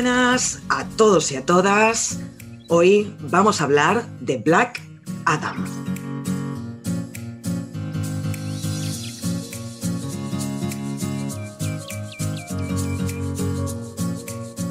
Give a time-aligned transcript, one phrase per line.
[0.00, 2.20] Buenas a todos y a todas.
[2.68, 4.80] Hoy vamos a hablar de Black
[5.24, 5.64] Adam.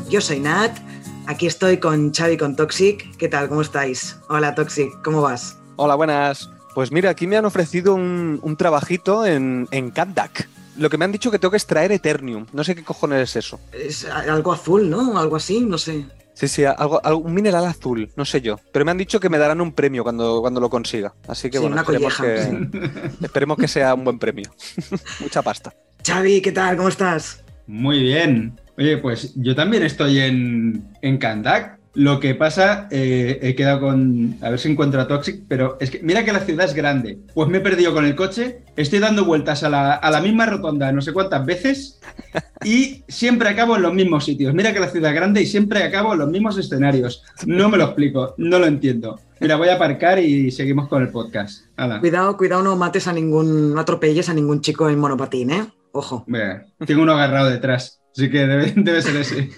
[0.10, 0.78] Yo soy Nat,
[1.26, 3.18] aquí estoy con Xavi con Toxic.
[3.18, 3.50] ¿Qué tal?
[3.50, 4.18] ¿Cómo estáis?
[4.30, 5.58] Hola Toxic, ¿cómo vas?
[5.76, 6.50] Hola, buenas.
[6.74, 10.48] Pues mira, aquí me han ofrecido un, trabajito en, en Catdac.
[10.78, 12.46] Lo que me han dicho que tengo que extraer Eternium.
[12.54, 13.60] No sé qué cojones es eso.
[13.72, 15.18] Es algo azul, ¿no?
[15.20, 16.06] Algo así, no sé.
[16.34, 18.60] Sí, sí, algo, algo- un mineral azul, no sé yo.
[18.72, 21.14] Pero me han dicho que me darán un premio cuando, cuando lo consiga.
[21.28, 24.52] Así que Sí, bueno, una esperemos colleja, que, esperemos que sea un buen premio.
[25.20, 25.74] Mucha pasta.
[26.06, 26.78] Xavi, ¿qué tal?
[26.78, 27.44] ¿Cómo estás?
[27.66, 28.60] Muy bien.
[28.78, 31.77] Oye, pues yo también estoy en, en Kandak.
[31.98, 34.38] Lo que pasa, eh, he quedado con.
[34.44, 37.18] A ver si encuentro a Toxic, pero es que mira que la ciudad es grande.
[37.34, 40.46] Pues me he perdido con el coche, estoy dando vueltas a la, a la misma
[40.46, 42.00] rotonda no sé cuántas veces
[42.64, 44.54] y siempre acabo en los mismos sitios.
[44.54, 47.24] Mira que la ciudad es grande y siempre acabo en los mismos escenarios.
[47.48, 49.20] No me lo explico, no lo entiendo.
[49.40, 51.66] Mira, voy a aparcar y seguimos con el podcast.
[51.78, 52.00] Hala.
[52.00, 55.68] Cuidado, cuidado, no mates a ningún, no atropelles a ningún chico en monopatín, ¿eh?
[55.94, 56.26] Ojo.
[56.28, 59.50] Venga, tengo uno agarrado detrás, así que debe, debe ser ese.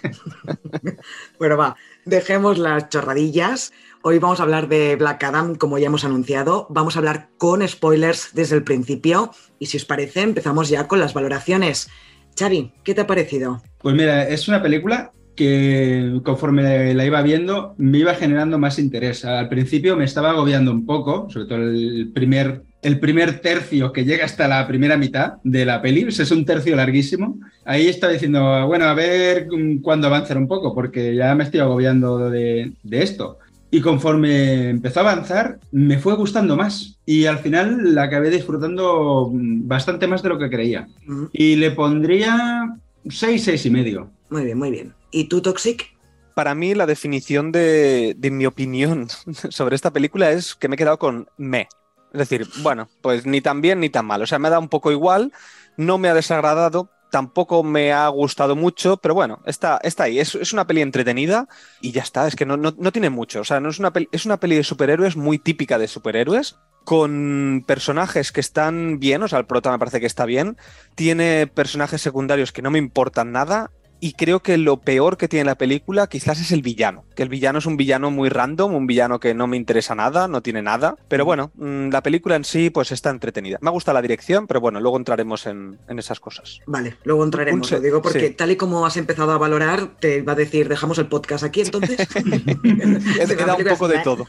[1.38, 1.76] Bueno, va,
[2.10, 3.72] dejemos las chorradillas.
[4.02, 6.68] Hoy vamos a hablar de Black Adam, como ya hemos anunciado.
[6.70, 9.32] Vamos a hablar con spoilers desde el principio.
[9.60, 11.90] Y si os parece, empezamos ya con las valoraciones.
[12.38, 13.62] Xavi, ¿qué te ha parecido?
[13.80, 19.24] Pues mira, es una película que conforme la iba viendo me iba generando más interés.
[19.24, 24.04] Al principio me estaba agobiando un poco, sobre todo el primer, el primer tercio que
[24.04, 27.40] llega hasta la primera mitad de la peli, es un tercio larguísimo.
[27.70, 31.60] Ahí estaba diciendo, bueno, a ver mm, cuándo avanzar un poco, porque ya me estoy
[31.60, 33.38] agobiando de, de esto.
[33.70, 36.98] Y conforme empezó a avanzar, me fue gustando más.
[37.06, 40.88] Y al final la acabé disfrutando mm, bastante más de lo que creía.
[41.32, 42.76] Y le pondría
[43.08, 44.10] 6, 6 y medio.
[44.32, 44.96] Muy bien, muy bien.
[45.12, 45.96] ¿Y tú, Toxic?
[46.34, 49.10] Para mí, la definición de, de mi opinión
[49.50, 51.68] sobre esta película es que me he quedado con me.
[52.14, 54.24] Es decir, bueno, pues ni tan bien ni tan mal.
[54.24, 55.32] O sea, me ha dado un poco igual,
[55.78, 60.20] no me ha desagradado, tampoco me ha gustado mucho, pero bueno, está, está ahí.
[60.20, 61.48] Es, es una peli entretenida
[61.82, 62.28] y ya está.
[62.28, 63.42] Es que no, no, no tiene mucho.
[63.42, 66.58] O sea, no es una peli, es una peli de superhéroes muy típica de superhéroes,
[66.84, 69.24] con personajes que están bien.
[69.24, 70.58] O sea, el prota me parece que está bien.
[70.96, 73.72] Tiene personajes secundarios que no me importan nada.
[74.02, 77.04] Y creo que lo peor que tiene la película quizás es el villano.
[77.16, 80.28] Que el villano es un villano muy random, un villano que no me interesa nada,
[80.28, 80.96] no tiene nada.
[81.10, 83.58] Pero bueno, mm, la película en sí pues está entretenida.
[83.62, 86.60] Me gusta la dirección, pero bueno, luego entraremos en, en esas cosas.
[86.66, 87.70] Vale, luego entraremos.
[87.72, 88.34] Lo digo porque sí.
[88.36, 91.62] tal y como has empezado a valorar, te va a decir, dejamos el podcast aquí
[91.62, 92.00] entonces.
[92.16, 94.28] He, Sí, he la dado un poco de todo.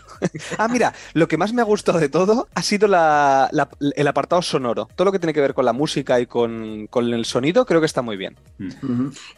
[0.59, 4.09] ah, mira, lo que más me ha gustado de todo ha sido la- la- el
[4.09, 4.89] apartado sonoro.
[4.97, 7.81] Todo lo que tiene que ver con la música y con, con el sonido creo
[7.81, 8.37] que está muy bien.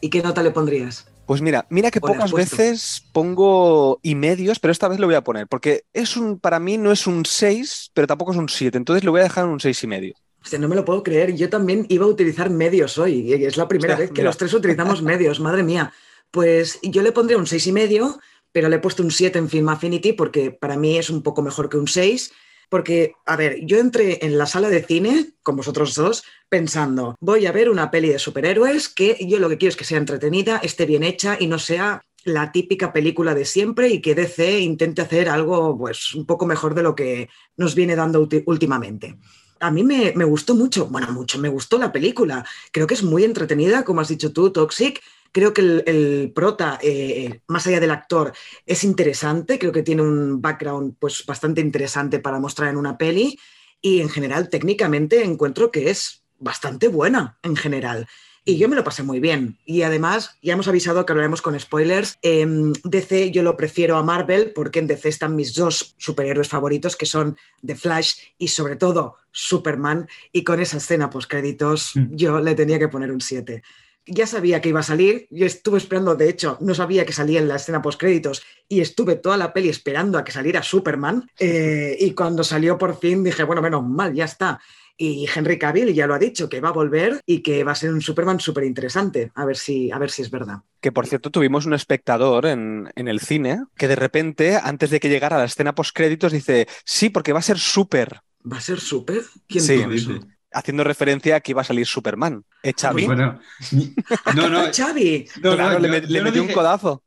[0.00, 1.06] ¿Y qué nota le pondrías?
[1.26, 2.56] Pues mira, mira que ¿O le has pocas puesto?
[2.58, 6.58] veces pongo y medios, pero esta vez lo voy a poner, porque es un, para
[6.60, 9.44] mí no es un 6, pero tampoco es un 7, entonces lo voy a dejar
[9.44, 10.14] en un 6 y medio.
[10.58, 11.34] No me lo puedo creer.
[11.36, 13.32] Yo también iba a utilizar medios hoy.
[13.32, 14.24] y Es la primera vez que mira.
[14.24, 15.92] los tres utilizamos medios, madre mía.
[16.32, 18.18] Pues yo le pondría un seis y medio,
[18.50, 21.42] pero le he puesto un 7 en Film Affinity porque para mí es un poco
[21.42, 22.32] mejor que un 6.
[22.72, 27.44] Porque, a ver, yo entré en la sala de cine, con vosotros dos, pensando, voy
[27.44, 30.56] a ver una peli de superhéroes que yo lo que quiero es que sea entretenida,
[30.56, 35.02] esté bien hecha y no sea la típica película de siempre y que DC intente
[35.02, 37.28] hacer algo pues un poco mejor de lo que
[37.58, 39.18] nos viene dando últimamente.
[39.60, 42.42] A mí me, me gustó mucho, bueno, mucho, me gustó la película.
[42.72, 44.98] Creo que es muy entretenida, como has dicho tú, Toxic.
[45.32, 48.32] Creo que el, el prota, eh, más allá del actor,
[48.66, 49.58] es interesante.
[49.58, 53.38] Creo que tiene un background pues, bastante interesante para mostrar en una peli.
[53.80, 58.06] Y en general, técnicamente, encuentro que es bastante buena, en general.
[58.44, 59.58] Y yo me lo pasé muy bien.
[59.64, 62.18] Y además, ya hemos avisado que hablaremos con spoilers.
[62.22, 66.96] En DC yo lo prefiero a Marvel porque en DC están mis dos superhéroes favoritos,
[66.96, 70.08] que son The Flash y sobre todo Superman.
[70.32, 72.16] Y con esa escena post créditos Mm.
[72.16, 73.62] yo le tenía que poner un 7.
[74.06, 77.38] Ya sabía que iba a salir, yo estuve esperando, de hecho, no sabía que salía
[77.38, 81.28] en la escena post créditos y estuve toda la peli esperando a que saliera Superman.
[81.38, 84.60] eh, y cuando salió por fin dije, bueno, menos mal, ya está.
[84.96, 87.74] Y Henry Cavill ya lo ha dicho, que va a volver y que va a
[87.74, 89.32] ser un Superman súper interesante.
[89.34, 90.58] A, ver si, a ver si es verdad.
[90.80, 95.00] Que por cierto, tuvimos un espectador en, en el cine que de repente, antes de
[95.00, 98.20] que llegara la escena post-créditos, dice: Sí, porque va a ser súper.
[98.50, 99.22] ¿Va a ser súper?
[99.48, 100.20] ¿Quién Sí, eso?
[100.54, 102.44] Haciendo referencia a que iba a salir Superman.
[102.62, 103.06] ¿Eh, Xavi?
[103.06, 103.38] Bueno,
[104.36, 107.02] no, no, Xavi, no, Claro, no, le, yo- me- yo le no metí un codazo.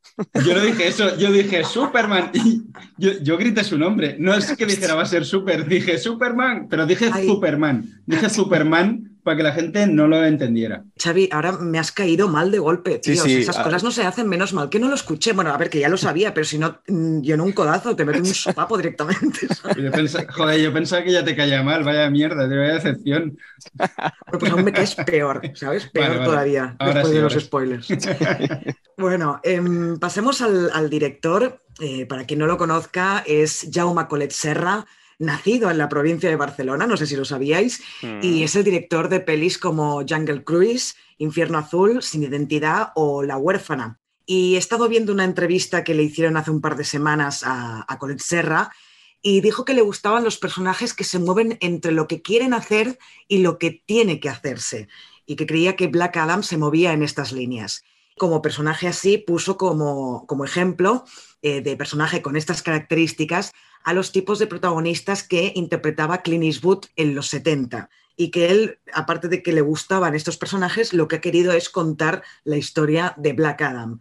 [0.46, 2.64] Yo no dije eso, yo dije Superman y
[2.98, 4.16] yo, yo grité su nombre.
[4.20, 7.28] No es que dijera va a ser Super, dije Superman, pero dije Ay.
[7.28, 8.02] Superman.
[8.06, 10.86] Dije Superman para que la gente no lo entendiera.
[10.98, 13.24] Xavi, ahora me has caído mal de golpe, Sí, tío.
[13.24, 15.34] sí, Esas cosas no se hacen menos mal que no lo escuché.
[15.34, 17.96] Bueno, a ver, que ya lo sabía, pero si no, mm, yo en un codazo
[17.96, 19.48] te meto un sopapo directamente.
[19.78, 23.38] Yo pensaba, joder, yo pensaba que ya te caía mal, vaya mierda, de vaya decepción.
[24.28, 25.88] Bueno, pues aún me caes peor, ¿sabes?
[25.88, 26.30] Peor Vale, vale.
[26.32, 27.88] todavía, Ahora después sí, de los ahora spoilers.
[28.98, 31.62] Bueno, em, pasemos al, al director.
[31.82, 34.86] Eh, para quien no lo conozca, es Jaume Colet Serra,
[35.20, 38.20] nacido en la provincia de Barcelona, no sé si lo sabíais, Mm.
[38.22, 43.38] y es el director de pelis como Jungle Cruise, Infierno Azul, Sin Identidad o La
[43.38, 44.00] Huérfana.
[44.26, 47.86] Y he estado viendo una entrevista que le hicieron hace un par de semanas a,
[47.88, 48.72] a Colette Serra
[49.22, 52.98] y dijo que le gustaban los personajes que se mueven entre lo que quieren hacer
[53.28, 54.88] y lo que tiene que hacerse,
[55.26, 57.84] y que creía que Black Adam se movía en estas líneas.
[58.18, 61.06] Como personaje así, puso como, como ejemplo
[61.42, 63.52] eh, de personaje con estas características
[63.86, 68.80] a los tipos de protagonistas que interpretaba Clint Eastwood en los 70 y que él,
[68.94, 73.14] aparte de que le gustaban estos personajes, lo que ha querido es contar la historia
[73.18, 74.00] de Black Adam.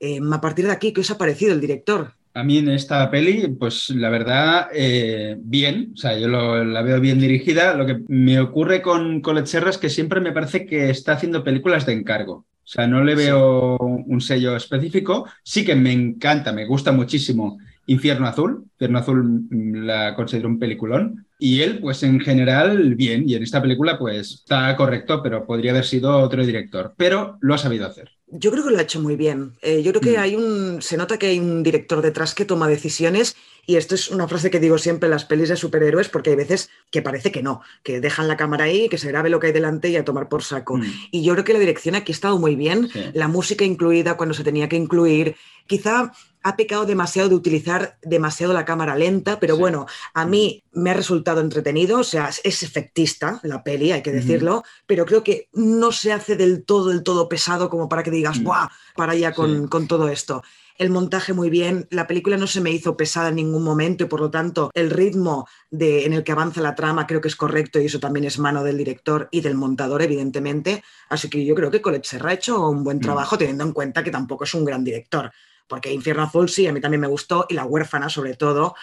[0.00, 2.12] Eh, a partir de aquí, ¿qué os ha parecido el director?
[2.34, 6.82] A mí en esta peli, pues la verdad, eh, bien, o sea, yo lo- la
[6.82, 7.74] veo bien dirigida.
[7.74, 11.42] Lo que me ocurre con Colette Serra es que siempre me parece que está haciendo
[11.42, 12.34] películas de encargo.
[12.34, 13.18] O sea, no le Sí.
[13.24, 15.26] veo un sello específico.
[15.42, 18.64] Sí que me encanta, me gusta muchísimo Infierno Azul.
[18.72, 21.26] Infierno Azul mm, la considero un peliculón.
[21.38, 23.28] Y él, pues en general, bien.
[23.28, 26.94] Y en esta película, pues está correcto, pero podría haber sido otro director.
[26.96, 28.10] Pero lo ha sabido hacer.
[28.28, 29.52] Yo creo que lo ha hecho muy bien.
[29.62, 30.20] Eh, yo creo que Mm.
[30.20, 30.82] hay un.
[30.82, 33.36] Se nota que hay un director detrás que toma decisiones.
[33.68, 36.36] Y esto es una frase que digo siempre en las pelis de superhéroes, porque hay
[36.36, 39.48] veces que parece que no, que dejan la cámara ahí, que se grabe lo que
[39.48, 40.76] hay delante y a tomar por saco.
[40.78, 43.00] Mm, Y yo creo que la dirección aquí ha estado muy bien, sí.
[43.12, 45.34] la música incluida cuando se tenía que incluir.
[45.66, 46.12] Quizá
[46.48, 49.60] ha pecado demasiado de utilizar demasiado la cámara lenta, pero Sí.
[49.60, 54.12] bueno, a mí me ha resultado entretenido, o sea, es efectista la peli, hay que
[54.12, 58.10] decirlo, pero creo que no se hace del todo, del todo pesado como para que
[58.12, 58.44] digas, Mm.
[58.44, 58.68] ¡buah!
[58.94, 59.68] Para allá con, Sí.
[59.68, 60.42] con todo esto.
[60.78, 64.08] El montaje muy bien, la película no se me hizo pesada en ningún momento y
[64.08, 67.36] por lo tanto el ritmo de, en el que avanza la trama creo que es
[67.36, 70.84] correcto y eso también es mano del director y del montador, evidentemente.
[71.08, 73.00] Así que yo creo que Colette Serra ha hecho un buen Mm.
[73.00, 75.32] trabajo teniendo en cuenta que tampoco es un gran director.
[75.68, 78.74] Porque Infierno Azul sí, a mí también me gustó, y La Huérfana sobre todo,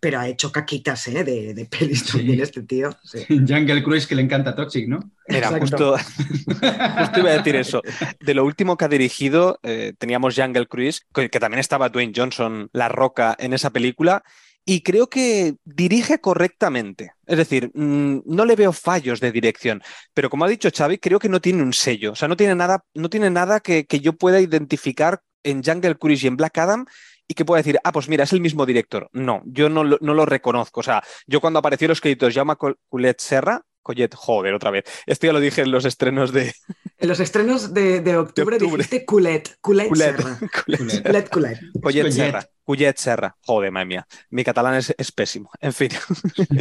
[0.00, 1.22] pero ha hecho caquitas ¿eh?
[1.24, 2.18] de, de pelis Sí.
[2.18, 2.96] también este tío.
[3.04, 3.24] sí.
[3.28, 4.98] Jungle Cruise, que le encanta Toxic, ¿no?
[5.28, 5.96] Mira, Exacto.
[5.96, 5.96] justo,
[6.98, 7.82] justo iba a decir eso.
[8.20, 12.12] De lo último que ha dirigido, eh, teníamos Jungle Cruise, que, que también estaba Dwayne
[12.14, 14.22] Johnson, La Roca, en esa película,
[14.66, 17.12] y creo que dirige correctamente.
[17.26, 19.82] Es decir, mm, no le veo fallos de dirección,
[20.14, 22.12] pero como ha dicho Xavi, creo que no tiene un sello.
[22.12, 25.94] O sea, no tiene nada, no tiene nada que, que yo pueda identificar en Jungle
[25.96, 26.86] Cruise y en Black Adam
[27.28, 29.08] y que pueda decir, ah, pues mira, es el mismo director.
[29.12, 30.80] No, yo no lo, no lo reconozco.
[30.80, 34.84] O sea, yo cuando apareció los créditos llama Colette Serra, Colette, joder, otra vez.
[35.04, 36.54] Esto ya lo dije en los estrenos de
[36.98, 38.78] En los estrenos de, de octubre, octubre.
[38.78, 40.16] dijiste Culet, Culet Colette.
[40.16, 40.38] Serra.
[40.64, 41.02] Colette.
[41.04, 41.58] Culet, Culet.
[41.82, 42.10] Collet Collet.
[42.12, 42.48] Serra.
[42.64, 43.36] Collet Serra.
[43.42, 44.06] Joder, madre mía.
[44.30, 45.50] Mi catalán es, es pésimo.
[45.60, 45.90] En fin.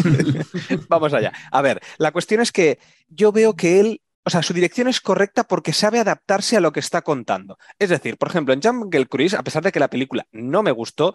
[0.89, 1.31] Vamos allá.
[1.51, 5.01] A ver, la cuestión es que yo veo que él, o sea, su dirección es
[5.01, 7.57] correcta porque sabe adaptarse a lo que está contando.
[7.77, 10.71] Es decir, por ejemplo, en Jungle Cruise, a pesar de que la película no me
[10.71, 11.13] gustó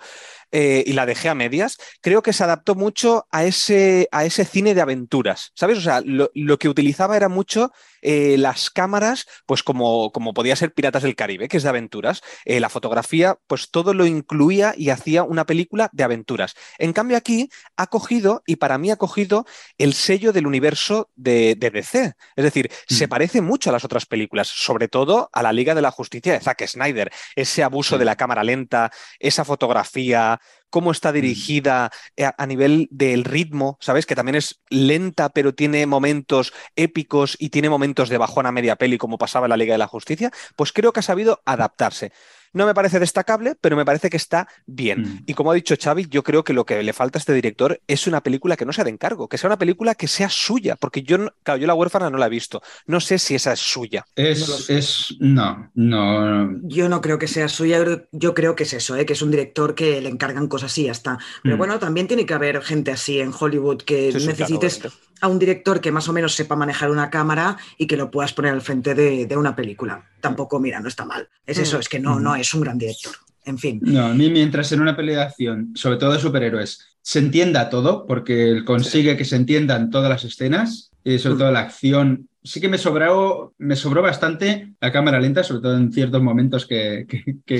[0.52, 4.44] eh, y la dejé a medias, creo que se adaptó mucho a ese, a ese
[4.44, 5.52] cine de aventuras.
[5.54, 5.78] ¿Sabes?
[5.78, 7.72] O sea, lo, lo que utilizaba era mucho
[8.02, 12.22] eh, las cámaras, pues como, como podía ser Piratas del Caribe, que es de aventuras.
[12.44, 16.54] Eh, la fotografía, pues todo lo incluía y hacía una película de aventuras.
[16.78, 19.46] En cambio, aquí ha cogido, y para mí ha cogido,
[19.78, 22.14] el sello del universo de, de DC.
[22.36, 25.82] Es decir, se parece mucho a las otras películas, sobre todo a la Liga de
[25.82, 27.12] la Justicia de Zack Snyder.
[27.36, 28.90] Ese abuso de la cámara lenta,
[29.20, 30.40] esa fotografía,
[30.70, 34.06] cómo está dirigida eh, a, nivel del ritmo, ¿sabes?
[34.06, 38.76] Que también es lenta, pero tiene momentos épicos y tiene momentos de bajón a media
[38.76, 42.12] peli, como pasaba en la Liga de la Justicia, pues creo que ha sabido adaptarse.
[42.58, 45.00] No me parece destacable, pero me parece que está bien.
[45.02, 45.22] Mm.
[45.26, 47.80] Y como ha dicho Xavi, yo creo que lo que le falta a este director
[47.86, 50.74] es una película que no sea de encargo, que sea una película que sea suya,
[50.74, 52.60] porque yo, no- claro, yo la huérfana no la he visto.
[52.86, 54.04] No sé si esa es suya.
[54.16, 58.96] Es, es, no, no, Yo no creo que sea suya, yo creo que es eso,
[58.96, 59.06] ¿eh?
[59.06, 61.18] que es un director que le encargan cosas así y ya está.
[61.44, 61.58] Pero Mm.
[61.58, 64.92] bueno, también tiene que haber gente así en Hollywood que Sí, sí, claro, necesites.
[65.20, 68.32] A un director que más o menos sepa manejar una cámara y que lo puedas
[68.32, 70.04] poner al frente de, de una película.
[70.20, 71.28] Tampoco, mira, no está mal.
[71.46, 71.80] Es eso, Mm.
[71.80, 72.22] es que no, Mm.
[72.22, 73.14] no es un gran director.
[73.44, 73.80] En fin.
[73.82, 77.70] No, a mí mientras en una pelea de acción, sobre todo de superhéroes, se entienda
[77.70, 81.38] todo, porque él consigue que se entiendan todas las escenas, y sobre Mm.
[81.38, 82.28] todo la acción.
[82.48, 86.64] Sí que me sobró, me sobró bastante la cámara lenta, sobre todo en ciertos momentos
[86.66, 87.06] que,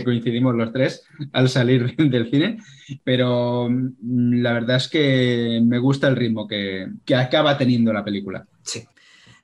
[0.03, 1.05] coincidimos los tres
[1.35, 2.57] al salir del cine,
[3.05, 8.03] pero mm, la verdad es que me gusta el ritmo que, que acaba teniendo la
[8.03, 8.47] película.
[8.63, 8.87] Sí.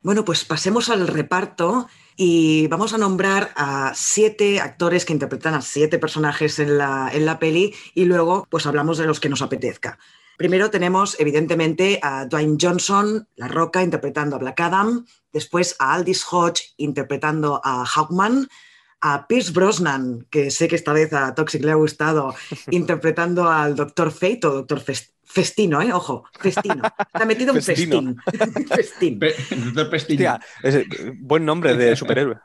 [0.01, 5.61] Bueno, pues pasemos al reparto y vamos a nombrar a siete actores que interpretan a
[5.61, 9.43] siete personajes en la, en la peli y luego pues hablamos de los que nos
[9.43, 9.99] apetezca.
[10.37, 16.25] Primero tenemos evidentemente a Dwayne Johnson, La Roca, interpretando a Black Adam, después a Aldis
[16.31, 18.49] Hodge interpretando a Hawkman,
[19.01, 22.35] a Pierce Brosnan, que sé que esta vez a Toxic le ha gustado,
[22.71, 25.93] interpretando al Doctor Fate o Doctor Fest- Festino, ¿eh?
[25.93, 26.83] Ojo, Festino.
[27.13, 28.15] Está metido un Festino.
[28.25, 28.69] festín.
[28.69, 29.19] festín.
[29.19, 29.35] Pe-.
[29.93, 30.85] Hostia, es,
[31.19, 32.39] buen nombre de superhéroe.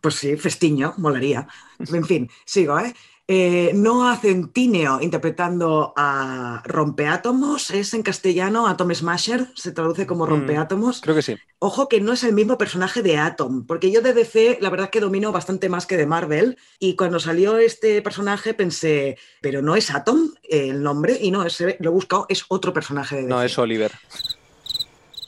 [0.00, 1.48] Pues sí, Festiño, molaría.
[1.92, 2.94] En fin, sigo, ¿eh?
[3.28, 10.30] Eh, Noah Centineo interpretando a Rompeátomos, es en castellano Atom Smasher, se traduce como Mm.
[10.30, 11.00] Rompeátomos.
[11.00, 11.36] Creo que sí.
[11.58, 14.90] Ojo que no es el mismo personaje de Atom, porque yo de DC la verdad
[14.90, 19.74] que domino bastante más que de Marvel y cuando salió este personaje pensé, pero no
[19.74, 23.34] es Atom el nombre y no, es, lo he buscado, es otro personaje de DC.
[23.34, 23.90] No, es Oliver.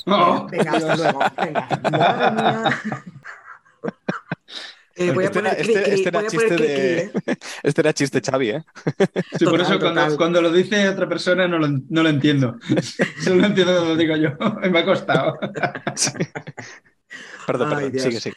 [0.07, 1.19] Oh, Venga, hasta luego.
[1.37, 1.69] Venga.
[1.91, 2.81] Madre mía.
[4.99, 7.13] Eh, voy a Este era- este- cri, a chiste cri, de- ¿eh?
[7.63, 8.65] Este era chiste Xavi, ¿eh?
[9.39, 12.57] Sí, por eso cuando, cuando lo dice otra persona no lo, no lo entiendo.
[13.23, 14.31] Solo lo entiendo cuando lo digo yo.
[14.71, 15.39] Me ha costado.
[17.47, 17.93] Perdón, Ay, perdón.
[17.93, 18.03] Dios.
[18.05, 18.37] Sigue, sigue.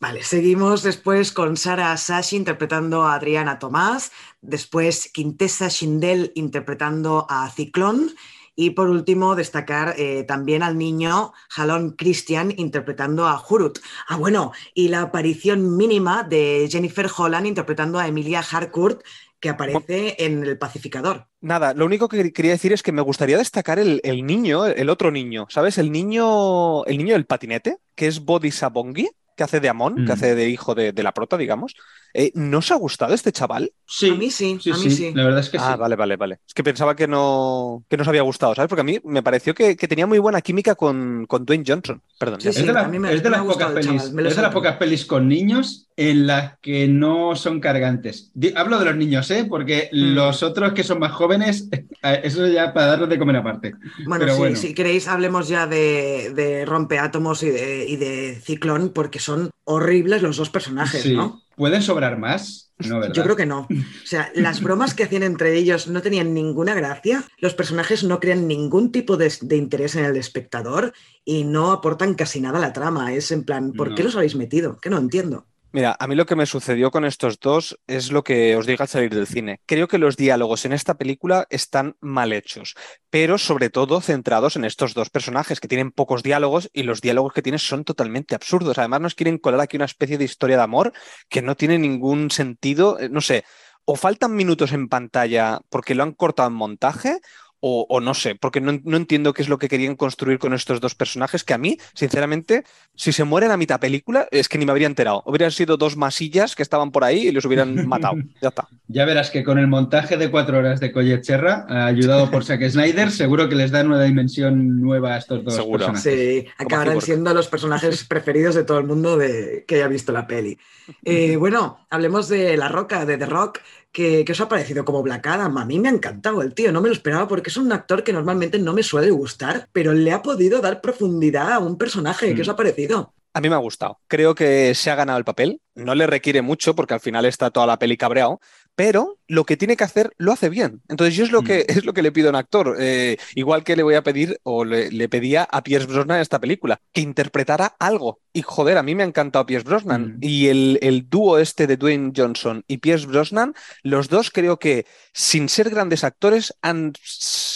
[0.00, 7.50] Vale, seguimos después con Sara Sashi interpretando a Adriana Tomás, después Quintessa Schindel interpretando a
[7.50, 8.12] Ciclón
[8.60, 13.78] y por último destacar eh, también al niño Jalón Christian interpretando a Hurut.
[14.08, 19.02] Ah, bueno, y la aparición mínima de Jennifer Holland interpretando a Emilia Harcourt
[19.40, 21.28] que aparece en El Pacificador.
[21.40, 24.90] Nada, lo único que quería decir es que me gustaría destacar el, el niño, el
[24.90, 25.78] otro niño, ¿sabes?
[25.78, 30.04] El niño, el niño del patinete, que es Bodhi Sabongi, que hace de Amon, Mm.
[30.04, 31.76] que hace de hijo de, de la prota, digamos.
[32.14, 33.70] Eh, ¿No os ha gustado este chaval?
[33.86, 35.12] Sí, A mí sí, sí, a mí sí, sí.
[35.14, 35.78] La verdad es que ah, sí.
[35.80, 36.40] vale, vale, vale.
[36.46, 38.68] Es que pensaba que no, que nos había gustado, ¿sabes?
[38.68, 42.02] Porque a mí me pareció que, que tenía muy buena química con, con Dwayne Johnson.
[42.18, 42.48] Perdón, Sí.
[42.48, 44.36] Es de, la- a mí me- es de me las pocas el pelis, chaval, es
[44.36, 48.30] de las pocas pelis con niños en las que no son cargantes.
[48.34, 49.44] Di- Hablo de los niños, ¿eh?
[49.48, 50.14] Porque Mm.
[50.14, 51.68] los otros que son más jóvenes,
[52.22, 53.72] eso ya para darles de comer aparte.
[54.06, 54.56] Bueno, Pero sí, bueno.
[54.56, 60.22] si queréis, hablemos ya de, de rompeátomos y de, y de ciclón, porque son horribles
[60.22, 61.14] los dos personajes, Sí.
[61.14, 61.42] ¿no?
[61.58, 62.72] ¿Pueden sobrar más?
[62.78, 63.14] No, ¿verdad?
[63.14, 63.62] Yo creo que no.
[63.68, 68.20] O sea, las bromas que hacían entre ellos no tenían ninguna gracia, los personajes no
[68.20, 70.92] crean ningún tipo de, de interés en el espectador
[71.24, 73.12] y no aportan casi nada a la trama.
[73.12, 74.78] Es en plan, ¿por qué los habéis metido?
[74.78, 75.47] Que no entiendo.
[75.70, 78.82] Mira, a mí lo que me sucedió con estos dos es lo que os digo
[78.82, 79.60] al salir del cine.
[79.66, 82.74] Creo que los diálogos en esta película están mal hechos,
[83.10, 87.34] pero sobre todo centrados en estos dos personajes que tienen pocos diálogos y los diálogos
[87.34, 88.78] que tienen son totalmente absurdos.
[88.78, 90.94] Además, nos quieren colar aquí una especie de historia de amor
[91.28, 92.98] que no tiene ningún sentido.
[92.98, 93.44] Eh, No sé,
[93.84, 97.18] o faltan minutos en pantalla porque lo han cortado en montaje.
[97.60, 100.54] O, o no sé, porque no, no entiendo qué es lo que querían construir con
[100.54, 104.58] estos dos personajes, que a mí, sinceramente, si se mueren a mitad película, es que
[104.58, 105.22] ni me habría enterado.
[105.26, 108.16] Hubieran sido dos masillas que estaban por ahí y los hubieran matado.
[108.40, 108.68] Ya está.
[108.86, 112.68] Ya verás que con el montaje de cuatro horas de Collet Cherra, ayudado por Zack
[112.68, 115.86] Snyder, seguro que les da una dimensión nueva a estos dos Seguro.
[115.86, 116.02] personajes.
[116.02, 120.26] Sí, acabarán siendo los personajes preferidos de todo el mundo de, que haya visto la
[120.26, 120.58] peli.
[121.04, 123.60] Eh, bueno, hablemos de La Roca, de The Rock.
[123.92, 125.56] ¿Qué, qué os ha parecido como Black Adam?
[125.58, 128.04] A mí me ha encantado el tío, no me lo esperaba porque es un actor
[128.04, 132.34] que normalmente no me suele gustar, pero le ha podido dar profundidad a un personaje.
[132.34, 132.50] ¿Qué os Mm.
[132.50, 133.14] ha parecido?
[133.34, 134.00] A mí me ha gustado.
[134.08, 135.60] Creo que se ha ganado el papel.
[135.74, 138.40] No le requiere mucho porque al final está toda la peli cabreado,
[138.78, 140.82] pero lo que tiene que hacer lo hace bien.
[140.88, 141.72] Entonces yo es lo que, Mm.
[141.78, 144.38] es lo que le pido a un actor, eh, igual que le voy a pedir
[144.44, 148.20] o le, le pedía a Pierce Brosnan en esta película, que interpretara algo.
[148.32, 150.18] Y joder, a mí me ha encantado Pierce Brosnan.
[150.18, 150.18] Mm.
[150.20, 154.86] Y el, el dúo este de Dwayne Johnson y Pierce Brosnan, los dos creo que
[155.12, 156.92] sin ser grandes actores han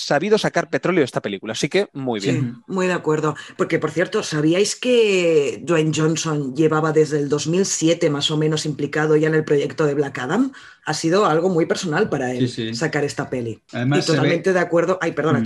[0.05, 1.53] sabido sacar petróleo de esta película.
[1.53, 2.41] Así que muy bien.
[2.57, 3.35] Sí, muy de acuerdo.
[3.57, 9.17] Porque, por cierto, ¿sabíais que Dwayne Johnson llevaba desde el 2007 más o menos implicado
[9.17, 10.53] ya en el proyecto de Black Adam?
[10.85, 12.75] Ha sido algo muy personal para él Sí, sí.
[12.75, 13.61] sacar esta peli.
[13.73, 14.99] Además, y ve- totalmente de acuerdo.
[15.01, 15.45] Ay, perdona, Mm.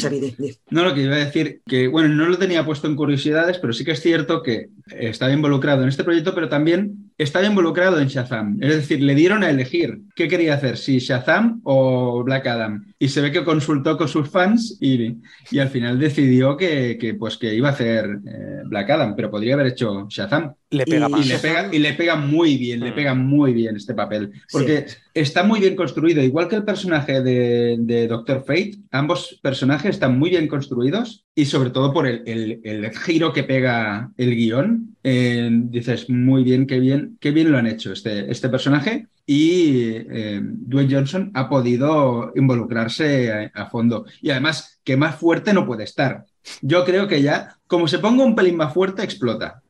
[0.70, 3.72] No, lo que iba a decir, que bueno, no lo tenía puesto en curiosidades, pero
[3.74, 8.08] sí que es cierto que estaba involucrado en este proyecto, pero también estaba involucrado en
[8.08, 8.58] Shazam.
[8.60, 12.92] Es decir, le dieron a elegir qué quería hacer, si Shazam o Black Adam.
[12.98, 15.16] Y se ve que consultó con sus fans y,
[15.58, 19.54] al final decidió que, que, pues, que iba a hacer eh, Black Adam, pero podría
[19.54, 20.54] haber hecho Shazam.
[20.70, 21.24] Le pega Y- más.
[21.24, 22.94] Y le pega, y le pega muy bien, le Mm.
[22.94, 24.32] pega muy bien este papel.
[24.50, 29.90] Porque está muy bien construido, igual que el personaje de, de Doctor Fate, ambos personajes
[29.92, 34.34] están muy bien construidos y sobre todo por el, el- el giro que pega el
[34.34, 34.96] guion.
[35.04, 39.06] Eh, dices, muy bien, qué bien, qué bien lo han hecho este, este personaje.
[39.24, 44.04] Y eh, Dwayne Johnson ha podido involucrarse a, a fondo.
[44.20, 46.24] Y además, que más fuerte no puede estar.
[46.62, 49.62] Yo creo que ya, como se ponga un pelín más fuerte, explota.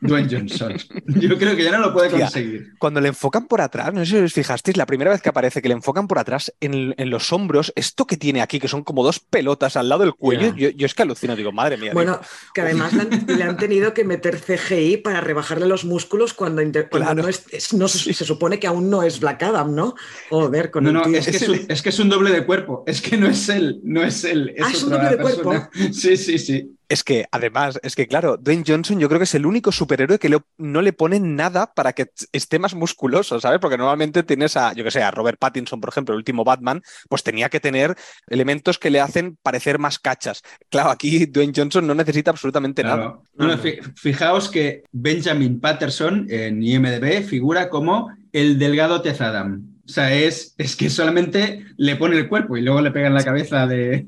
[0.00, 0.74] Dwayne Johnson.
[1.06, 2.72] Yo creo que ya no lo puede conseguir.
[2.78, 5.60] Cuando le enfocan por atrás, no sé si os fijasteis, la primera vez que aparece
[5.60, 8.84] que le enfocan por atrás en, en los hombros, esto que tiene aquí, que son
[8.84, 11.92] como dos pelotas al lado del cuello, yo, yo es que alucino, digo, madre mía.
[11.94, 12.24] Bueno, digo,
[12.54, 16.62] que además le han, le han tenido que meter CGI para rebajarle los músculos cuando,
[16.62, 17.22] inter- cuando Claro.
[17.22, 19.94] no es, es- no se, se supone que aún no es Black Adam, ¿no?
[20.30, 22.44] Joder, con No, el no, es que es, un, es que es un doble de
[22.46, 22.84] cuerpo.
[22.86, 24.54] Es que no es él, no es él.
[24.62, 25.70] Ah, es un doble de persona.
[25.92, 26.74] Sí, sí, sí.
[26.90, 30.18] Es que además, es que claro, Dwayne Johnson yo creo que es el único superhéroe
[30.18, 33.58] que le- no le ponen nada para que esté más musculoso, ¿sabes?
[33.60, 36.80] Porque normalmente tienes a, yo que sé, a Robert Pattinson, por ejemplo, el último Batman,
[37.10, 37.94] pues tenía que tener
[38.28, 40.42] elementos que le hacen parecer más cachas.
[40.70, 43.12] Claro, aquí Dwayne Johnson no necesita absolutamente nada.
[43.34, 43.52] Bueno,
[43.96, 49.77] fijaos que Benjamin Patterson en IMDb figura como el delgado Tez Adam.
[49.88, 53.14] O sea, es, es que solamente le pone el cuerpo y luego le pega en
[53.14, 54.06] la cabeza de,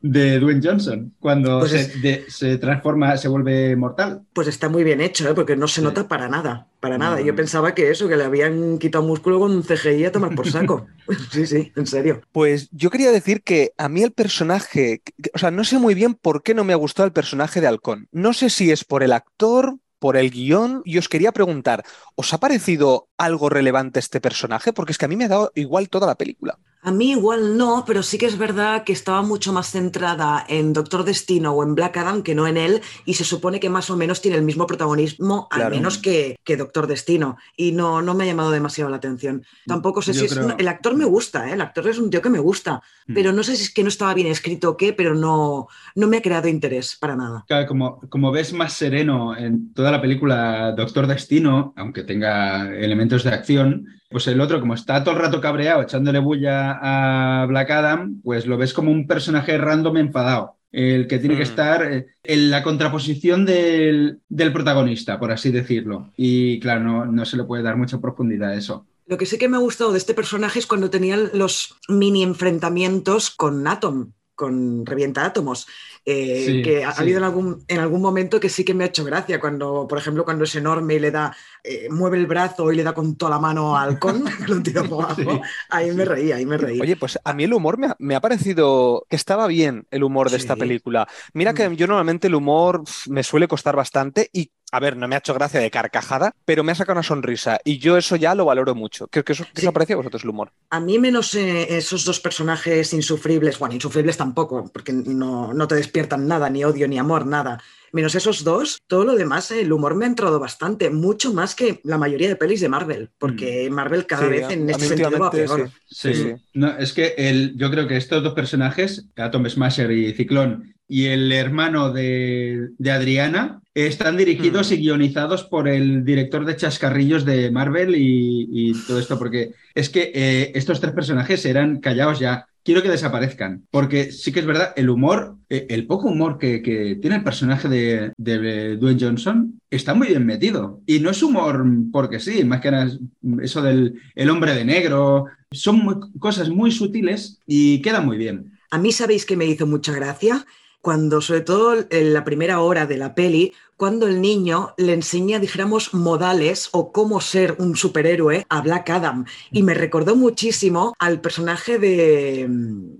[0.00, 4.22] de Dwayne Johnson cuando Pues se, es- de- se transforma, se vuelve mortal.
[4.32, 5.34] Pues está muy bien hecho, ¿eh?
[5.34, 7.18] porque no se nota para nada, para nada.
[7.18, 10.36] No, Yo pensaba que eso, que le habían quitado músculo con un CGI a tomar
[10.36, 10.86] por saco.
[11.32, 12.20] sí, sí, en serio.
[12.30, 15.02] Pues yo quería decir que a mí el personaje,
[15.34, 17.66] o sea, no sé muy bien por qué no me ha gustado el personaje de
[17.66, 18.06] Halcón.
[18.12, 21.84] No sé si es por el actor, por el guion, y os quería preguntar,
[22.14, 24.72] ¿os ha parecido algo relevante este personaje?
[24.72, 26.58] Porque es que a mí me ha dado igual toda la película.
[26.80, 30.72] A mí igual no, pero sí que es verdad que estaba mucho más centrada en
[30.72, 33.90] Doctor Destino o en Black Adam que no en él, y se supone que más
[33.90, 35.74] o menos tiene el mismo protagonismo, al Claro.
[35.76, 39.44] menos que, que Doctor Destino, y no, no me ha llamado demasiado la atención.
[39.66, 40.38] Tampoco sé Yo si es...
[40.56, 41.54] El actor me gusta, ¿eh?
[41.54, 43.14] el actor es un tío que me gusta, Mm.
[43.14, 46.06] pero no sé si es que no estaba bien escrito o qué, pero no, no
[46.08, 47.44] me ha creado interés para nada.
[47.48, 53.24] Claro, como, como ves más sereno en toda la película Doctor Destino, aunque tenga elementos
[53.24, 57.70] de acción, pues el otro, como está todo el rato cabreado echándole bulla a Black
[57.70, 60.56] Adam, pues lo ves como un personaje random enfadado.
[60.70, 61.50] El que tiene que Mm.
[61.50, 66.12] estar eh, en la contraposición del, del protagonista, por así decirlo.
[66.16, 68.86] Y claro, no, no se le puede dar mucha profundidad a eso.
[69.06, 72.22] Lo que sí que me ha gustado de este personaje es cuando tenían los mini
[72.22, 75.66] enfrentamientos con Atom, con Revienta Átomos,
[76.10, 77.02] eh, Sí, que ha sí.
[77.02, 79.98] habido en algún, en algún momento que sí que me ha hecho gracia, cuando, por
[79.98, 83.16] ejemplo, cuando es enorme y le da, eh, mueve el brazo y le da con
[83.16, 85.40] toda la mano al halcón, lo tira por abajo, Sí,
[85.70, 86.80] ahí me reí, ahí me reí.
[86.80, 90.02] Oye, pues a mí el humor me ha, me ha parecido que estaba bien el
[90.04, 91.06] humor de esta película.
[91.34, 91.74] Mira que Mm.
[91.74, 95.34] yo normalmente el humor me suele costar bastante y, a ver, no me ha hecho
[95.34, 98.74] gracia de carcajada, pero me ha sacado una sonrisa y yo eso ya lo valoro
[98.74, 99.06] mucho.
[99.08, 99.66] ¿Qué, qué os, qué os Sí.
[99.66, 100.52] ha parecido a vosotros el humor?
[100.70, 105.74] A mí menos eh, esos dos personajes insufribles, bueno, insufribles tampoco, porque no, no te
[105.76, 107.62] despiertan nada, ni odio, ni amor, nada.
[107.90, 111.54] Menos esos dos, todo lo demás, eh, el humor me ha entrado bastante, mucho más
[111.54, 114.88] que la mayoría de pelis de Marvel, porque Marvel cada Sí, vez en a este
[114.88, 115.70] sentido va peor.
[115.86, 116.12] sí.
[116.12, 120.12] Sí, Sí, No, es que el, yo creo que estos dos personajes, Atom Smasher y
[120.12, 124.74] Ciclón, y el hermano de, de Adriana, están dirigidos Mm.
[124.74, 129.88] y guionizados por el director de chascarrillos de Marvel y, y todo esto, porque es
[129.90, 132.46] que eh, estos tres personajes eran callados ya.
[132.64, 136.60] Quiero que desaparezcan, porque sí que es verdad, el humor, eh, el poco humor que,
[136.60, 140.80] que tiene el personaje de, de Dwayne Johnson está muy bien metido.
[140.86, 142.98] Y no es humor porque sí, más que nada es
[143.42, 148.52] eso del el hombre de negro, son muy- cosas muy sutiles y quedan muy bien.
[148.70, 150.44] A mí sabéis que me hizo mucha gracia
[150.80, 155.38] cuando, sobre todo en la primera hora de la peli, cuando el niño le enseña,
[155.38, 159.24] dijéramos, modales o cómo ser un superhéroe a Black Adam.
[159.52, 162.48] Y me recordó muchísimo al personaje de,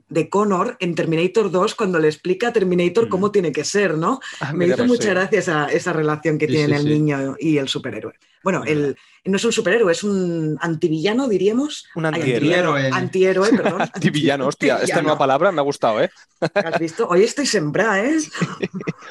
[0.09, 4.21] de Connor en Terminator 2 cuando le explica a Terminator cómo tiene que ser, ¿no?
[4.41, 5.11] Ah, me hizo pues mucha sí.
[5.11, 6.85] gracia esa, relación que Sí, sí, el sí.
[6.85, 8.14] niño y el superhéroe.
[8.44, 11.87] Bueno, el, no es un superhéroe, es un antivillano, diríamos.
[11.94, 12.90] Un Ay, antihéroe.
[12.92, 13.83] Antihéroe, perdón.
[13.94, 15.03] Antivillano, hostia, esta Antivillano.
[15.03, 16.11] nueva palabra me ha gustado, ¿eh?
[16.55, 17.09] ¿Has visto?
[17.09, 18.16] Hoy estoy sembrada, ¿eh?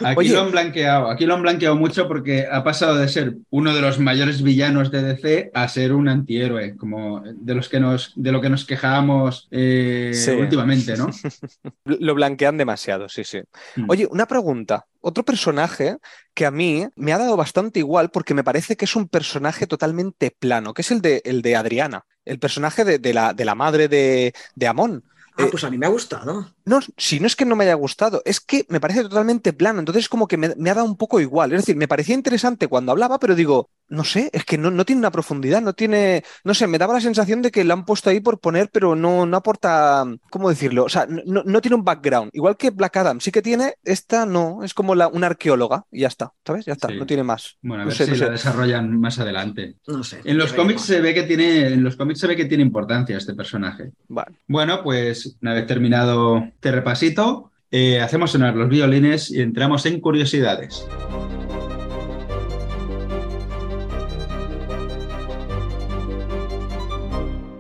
[0.01, 0.33] Aquí Oye.
[0.33, 3.81] lo han blanqueado, aquí lo han blanqueado mucho porque ha pasado de ser uno de
[3.81, 8.31] los mayores villanos de DC a ser un antihéroe, como de los que nos, de
[8.31, 10.31] lo que nos quejábamos eh, Sí.
[10.31, 11.09] últimamente, ¿no?
[11.85, 13.39] Lo blanquean demasiado, sí, sí.
[13.75, 13.85] Mm.
[13.89, 14.85] Oye, una pregunta.
[15.01, 15.97] Otro personaje
[16.38, 19.67] que a mí me ha dado bastante igual porque me parece que es un personaje
[19.67, 23.45] totalmente plano, que es el de, el de Adriana, el personaje de, de la, de
[23.45, 25.06] la madre de, de Amón.
[25.38, 26.34] Ah, Eh, pues a mí me ha gustado.
[26.65, 29.80] No, si no es que no me haya gustado, es que me parece totalmente plano.
[29.80, 31.54] Entonces, como que me, me ha dado un poco igual.
[31.54, 34.86] Es decir, me parecía interesante cuando hablaba, pero digo, no sé, es que no, no
[34.86, 36.23] tiene una profundidad, no tiene.
[36.43, 38.95] No sé, me daba la sensación de que lo han puesto ahí por poner, pero
[38.95, 40.06] no, no aporta.
[40.30, 40.84] ¿Cómo decirlo?
[40.86, 42.32] O sea, no, no tiene un background.
[42.34, 46.02] Igual que Black Adam, sí que tiene, esta no, es como la, una arqueóloga y
[46.02, 46.65] ya está, ¿sabes?
[46.65, 46.95] Ya está, Sí.
[46.97, 47.58] no tiene más.
[47.62, 48.32] Bueno, a No ver sé, si la sé.
[48.32, 49.76] desarrollan más adelante.
[49.88, 50.19] No sé.
[50.23, 53.17] En los cómics se ve que tiene, en los cómics se ve que tiene importancia
[53.17, 53.91] este personaje.
[54.08, 59.86] Bueno, Bueno, pues una vez terminado este repasito, eh, hacemos sonar los violines y entramos
[59.86, 60.86] en curiosidades.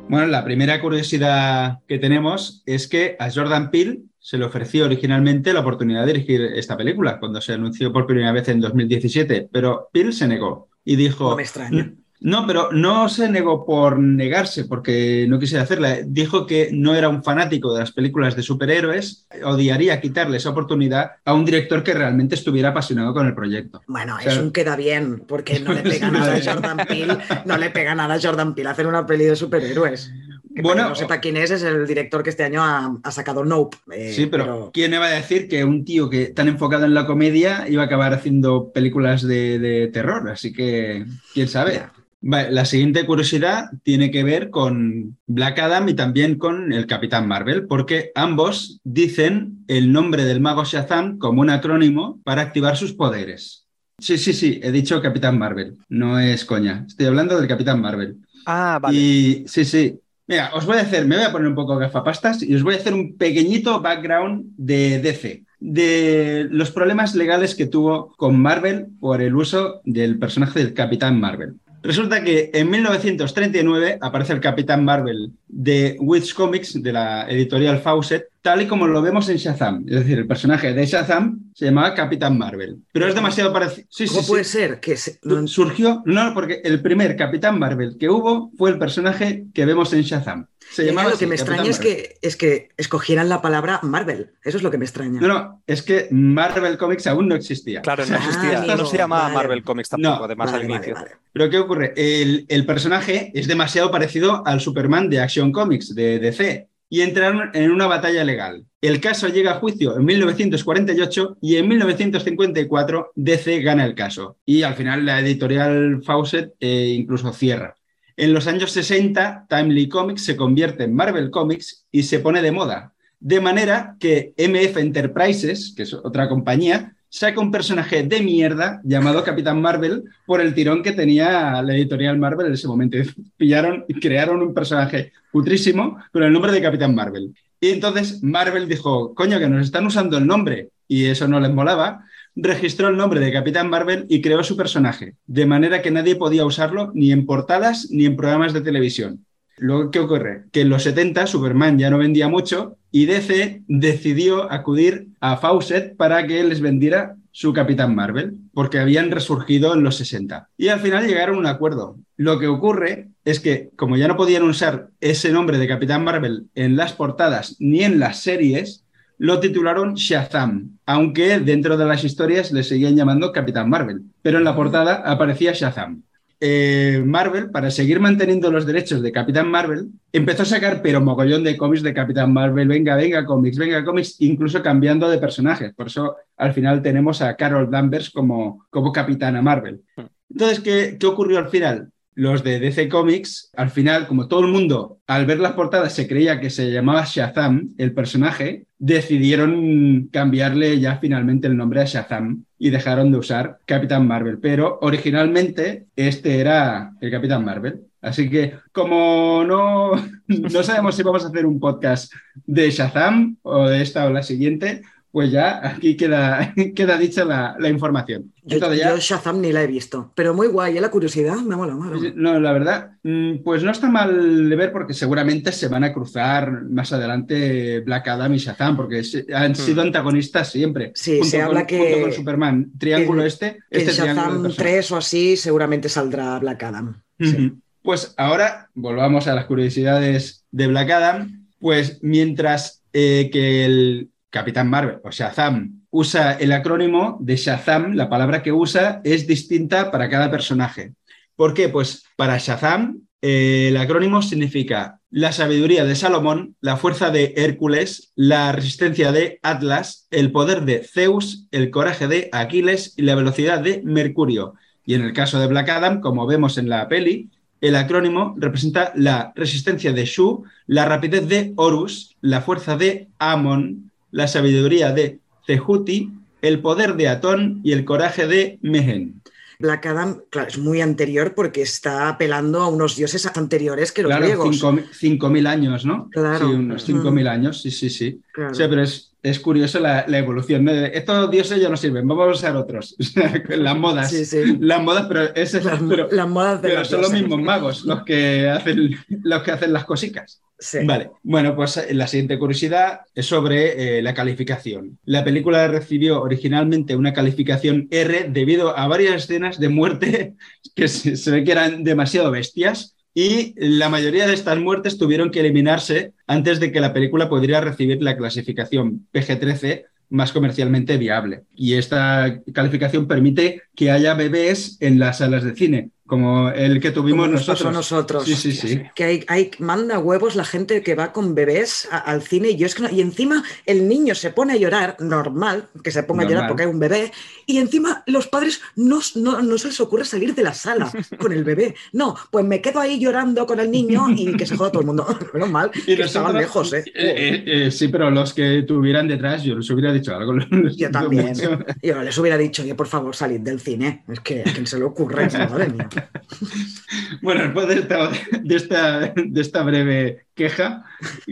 [0.09, 5.51] Bueno, la primera curiosidad que tenemos es que a Jordan Peele se le ofreció originalmente
[5.51, 9.89] la oportunidad de dirigir esta película cuando se anunció por primera vez en 2017, pero
[9.91, 11.31] Peele se negó y dijo...
[11.31, 11.93] No me extraña.
[12.19, 15.97] No, pero no se negó por negarse, porque no quisiera hacerla.
[16.05, 21.11] Dijo que no era un fanático de las películas de superhéroes, odiaría quitarle esa oportunidad
[21.25, 23.81] a un director que realmente estuviera apasionado con el proyecto.
[23.87, 27.17] Bueno, O sea- es un queda bien, porque no le pega nada a Jordan Peele,
[27.45, 30.11] no le pega nada a Jordan Peele hacer una peli de superhéroes.
[30.55, 32.97] Que Bueno, para que no sepa quién es, es el director que este año ha,
[33.03, 33.77] ha sacado Nope.
[33.93, 37.05] eh, Sí, pero, ¿quién iba a decir que un tío que tan enfocado en la
[37.05, 40.27] comedia iba a acabar haciendo películas de, de terror?
[40.31, 41.73] Así que, quién sabe.
[41.75, 41.91] Ya.
[42.29, 47.25] Vale, la siguiente curiosidad tiene que ver con Black Adam y también con el Capitán
[47.25, 52.91] Marvel, porque ambos dicen el nombre del mago Shazam como un acrónimo para activar sus
[52.91, 53.65] poderes.
[53.97, 56.83] Sí, sí, sí, he dicho Capitán Marvel, no es coña.
[56.85, 58.17] Estoy hablando del Capitán Marvel.
[58.45, 58.97] ah, vale.
[58.97, 59.97] Y sí, sí.
[60.27, 62.73] Mira, os voy a hacer, me voy a poner un poco gafapastas y os voy
[62.73, 68.87] a hacer un pequeñito background de DC, de los problemas legales que tuvo con Marvel
[68.99, 71.55] por el uso del personaje del Capitán Marvel.
[71.87, 78.25] Resulta que en 1939 aparece el Capitán Marvel de Witch Comics, de la editorial Fawcett,
[78.41, 79.85] tal y como lo vemos en Shazam.
[79.87, 82.79] Es decir, el personaje de Shazam se llamaba Capitán Marvel.
[82.91, 83.87] Pero es demasiado parecido.
[83.89, 84.51] Sí, ¿Cómo sí, puede sí.
[84.51, 89.45] ser que se- Surgió, no, porque el primer Capitán Marvel que hubo fue el personaje
[89.53, 90.45] que vemos en Shazam.
[90.69, 93.79] Se Ya, llamaba lo que me Capitán extraña es que, es que escogieran la palabra
[93.83, 94.31] Marvel.
[94.43, 95.19] Eso es lo que me extraña.
[95.21, 97.81] No, no, es que Marvel Comics aún no existía.
[97.81, 98.57] Claro, no Ah, existía.
[98.59, 99.35] amigo, no se llamaba vale.
[99.35, 100.93] Marvel Comics tampoco, No, además Vale, al vale, inicio.
[100.95, 101.11] vale.
[101.33, 101.93] Pero ¿qué ocurre?
[101.95, 107.49] El, el personaje es demasiado parecido al Superman de Action Comics, de DC, y entraron
[107.53, 108.63] en una batalla legal.
[108.79, 114.37] El caso llega a juicio en 1948 y en 1954 DC gana el caso.
[114.45, 117.75] Y al final la editorial Fawcett eh, incluso cierra.
[118.17, 122.51] En los años 60, Timely Comics se convierte en Marvel Comics y se pone de
[122.51, 122.93] moda.
[123.19, 129.23] De manera que MF Enterprises, que es otra compañía, saca un personaje de mierda llamado
[129.23, 132.97] Capitán Marvel por el tirón que tenía la editorial Marvel en ese momento.
[133.37, 137.35] Pillaron y crearon un personaje putrísimo con el nombre de Capitán Marvel.
[137.61, 141.51] Y entonces Marvel dijo, coño, que nos están usando el nombre y eso no les
[141.51, 142.03] molaba.
[142.39, 146.45] Registró el nombre de Capitán Marvel y creó su personaje, de manera que nadie podía
[146.45, 149.25] usarlo ni en portadas ni en programas de televisión.
[149.57, 150.43] Luego, ¿qué ocurre?
[150.51, 155.97] Que en los 70 Superman ya no vendía mucho y DC decidió acudir a Fawcett
[155.97, 160.49] para que les vendiera su Capitán Marvel, porque habían resurgido en los 60.
[160.57, 161.97] Y al final llegaron a un acuerdo.
[162.17, 166.45] Lo que ocurre es que, como ya no podían usar ese nombre de Capitán Marvel
[166.53, 168.83] en las portadas ni en las series,
[169.17, 174.43] lo titularon Shazam, aunque dentro de las historias le seguían llamando Capitán Marvel, pero en
[174.43, 176.03] la portada aparecía Shazam.
[176.39, 181.43] Eh, Marvel, para seguir manteniendo los derechos de Capitán Marvel, empezó a sacar pero mogollón
[181.43, 185.73] de cómics de Capitán Marvel, venga, venga cómics, venga cómics, incluso cambiando de personajes.
[185.73, 189.81] Por eso al final tenemos a Carol Danvers como, como Capitana Marvel.
[190.29, 191.89] Entonces, ¿qué, ¿qué ocurrió al final?
[192.17, 196.07] Los de DC Comics, al final, como todo el mundo al ver las portadas se
[196.07, 202.43] creía que se llamaba Shazam, el personaje, decidieron cambiarle ya finalmente el nombre a Shazam
[202.57, 204.39] y dejaron de usar Capitán Marvel.
[204.39, 207.81] Pero originalmente este era el Capitán Marvel.
[208.01, 209.91] Así que como no,
[210.27, 212.11] no sabemos si vamos a hacer un podcast
[212.47, 214.81] de Shazam o de esta o la siguiente,
[215.17, 218.31] pues ya aquí queda, queda dicha la, la información.
[218.43, 220.79] Yo, ya- yo Shazam ni la he visto, pero muy guay, ¿eh?
[220.81, 221.73] la curiosidad me mola.
[221.73, 222.11] me mola.
[222.13, 225.91] No, la verdad, mm, pues no está mal de ver porque seguramente se van a
[225.91, 229.01] cruzar más adelante Black Adam y Shazam, porque
[229.33, 230.89] han sido antagonistas siempre.
[230.89, 230.91] Hmm.
[230.93, 232.71] Sí, se habla con, que- junto con Superman.
[232.77, 234.55] Triángulo que- este, Que este Shazam personajes.
[234.57, 237.01] 3 o así seguramente saldrá Black Adam.
[237.19, 237.53] Sí.
[237.81, 241.47] Pues ahora volvamos a las curiosidades de Black Adam.
[241.59, 248.09] Pues mientras eh, que el Capitán Marvel o Shazam usa el acrónimo de Shazam, la
[248.09, 250.93] palabra que usa es distinta para cada personaje.
[251.35, 251.69] ¿Por qué?
[251.69, 258.11] Pues para Shazam eh, el acrónimo significa la sabiduría de Salomón, la fuerza de Hércules,
[258.15, 263.59] la resistencia de Atlas, el poder de Zeus, el coraje de Aquiles y la velocidad
[263.59, 264.53] de Mercurio.
[264.85, 268.91] Y en el caso de Black Adam, como vemos en la peli, el acrónimo representa
[268.95, 275.19] la resistencia de Shu, la rapidez de Horus, la fuerza de Amon, la sabiduría de
[275.45, 279.21] Cehuti, el poder de Atón y el coraje de Mehen.
[279.59, 284.09] Black Adam, claro, es muy anterior porque está apelando a unos dioses anteriores que los
[284.11, 284.55] Claro, griegos.
[284.55, 286.09] cinco- 5.000 años, ¿no?
[286.11, 286.47] Claro.
[286.47, 288.21] Sí, unos 5.000 años, sí, sí, sí.
[288.33, 288.51] Claro.
[288.51, 290.69] O sea, pero es, es curioso la, la evolución.
[290.69, 292.95] Estos dioses ya no sirven, vamos a usar otros.
[293.49, 294.11] Las modas.
[294.11, 294.57] Sí, sí.
[294.59, 297.83] Las modas, pero, ese- Las, pero, las modas de pero los son los mismos magos
[297.83, 300.39] los que hacen, los que hacen las cositas.
[300.85, 304.97] Vale, bueno, pues eh, la siguiente curiosidad es sobre eh, la calificación.
[305.05, 310.35] La película recibió originalmente una calificación R debido a varias escenas de muerte
[310.75, 315.31] que se, se ve que eran demasiado bestias y la mayoría de estas muertes tuvieron
[315.31, 321.43] que eliminarse antes de que la película pudiera recibir la clasificación PG-13 más comercialmente viable.
[321.55, 326.91] Y esta calificación permite que haya bebés en las salas de cine, como el que
[326.91, 327.71] tuvimos nosotros.
[327.73, 328.23] nosotros.
[328.25, 328.81] Sí, sí, sí.
[328.95, 332.55] Que hay, hay- manda huevos la gente que va con bebés a- al cine y
[332.57, 336.03] yo es que no- y encima el niño se pone a llorar, normal, que se
[336.03, 337.11] ponga a llorar porque hay un bebé,
[337.45, 341.31] y encima los padres no, no, no se les ocurre salir de la sala con
[341.33, 341.75] el bebé.
[341.93, 344.87] No, pues me quedo ahí llorando con el niño y que se joda todo el
[344.87, 345.05] mundo.
[345.33, 346.91] Menos mal, Y que estaban nosotros- lejos, ¿eh?
[346.95, 350.33] Eh, eh, sí, pero los que tuvieran detrás, yo les hubiera dicho algo.
[350.77, 351.33] Yo también.
[351.81, 354.03] Yo les hubiera dicho, oye, por favor, salid del cine.
[354.07, 355.89] Es que a quién se le ocurre, madre mía.
[357.21, 360.83] Bueno, después de esta, breve queja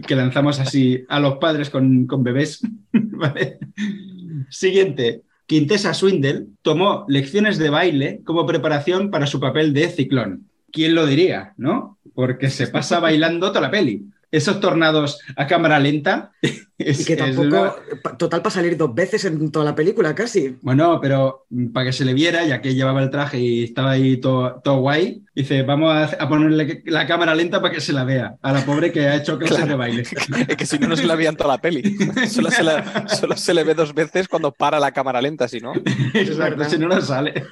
[0.06, 2.62] que lanzamos así a los padres con, bebés.
[4.50, 5.22] Siguiente.
[5.48, 10.50] Quintessa Swindle tomó lecciones de baile como preparación para su papel de ciclón.
[10.72, 12.00] ¿Quién lo diría, no?
[12.16, 14.06] Porque se pasa bailando toda la peli.
[14.36, 16.32] Esos tornados a cámara lenta.
[16.78, 17.76] es- Y que es tampoco,
[18.18, 20.58] total, para salir dos veces en toda la película, casi.
[20.62, 24.18] Bueno, pero para que se le viera, ya que llevaba el traje y estaba ahí
[24.18, 28.04] todo, todo guay, dice, vamos a, a ponerle la cámara lenta para que se la
[28.04, 30.04] vea a la pobre que ha hecho clases de baile.
[30.48, 31.96] Es que si no, no se la veía en toda la peli.
[32.28, 35.60] Solo se, la- solo se le ve dos veces cuando para la cámara lenta, si
[35.60, 35.74] no.
[36.14, 37.46] Exacto, si no, no sale.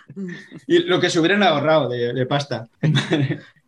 [0.68, 2.68] Y lo que se hubieran ahorrado de, de pasta.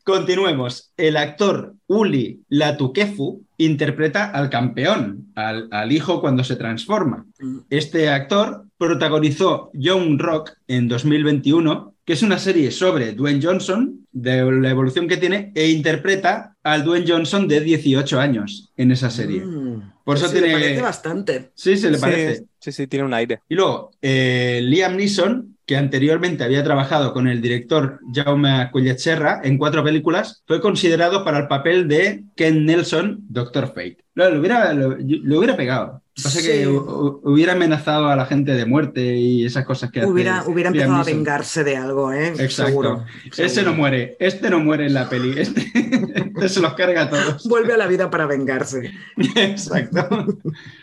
[0.06, 0.94] Continuemos.
[0.98, 7.26] El actor Uli Latukefu interpreta al campeón, al, al hijo cuando se transforma.
[7.72, 14.44] Este actor protagonizó Young Rock en 2021, que es una serie sobre Dwayne Johnson, de
[14.62, 19.44] la evolución que tiene, e interpreta al Dwayne Johnson de 18 años en esa serie.
[19.44, 19.94] Mm.
[20.04, 21.52] Por eso Sí, le tiene- parece bastante.
[21.56, 22.46] Sí, se le Sí, parece.
[22.60, 23.40] Sí, sí, tiene un aire.
[23.50, 29.58] Y luego, eh, Liam Neeson, que anteriormente había trabajado con el director Jaume Colletserra en
[29.58, 33.98] cuatro películas, fue considerado para el papel de Ken Nelson, Doctor Fate.
[34.14, 36.02] Lo, lo hubiera, lo, lo hubiera pegado.
[36.24, 36.48] Pasa Sí.
[36.48, 40.40] que hu- hu- hubiera amenazado a la gente de muerte y esas cosas que Hubiera,
[40.40, 42.28] hace hubiera empezado a vengarse de algo, ¿eh?
[42.40, 42.68] Exacto.
[42.68, 43.06] Seguro.
[43.26, 43.72] Ese seguro.
[43.72, 45.70] no muere, este no muere en la peli, este
[46.48, 47.48] se los carga a todos.
[47.48, 48.92] Vuelve a la vida para vengarse.
[49.36, 50.26] Exacto.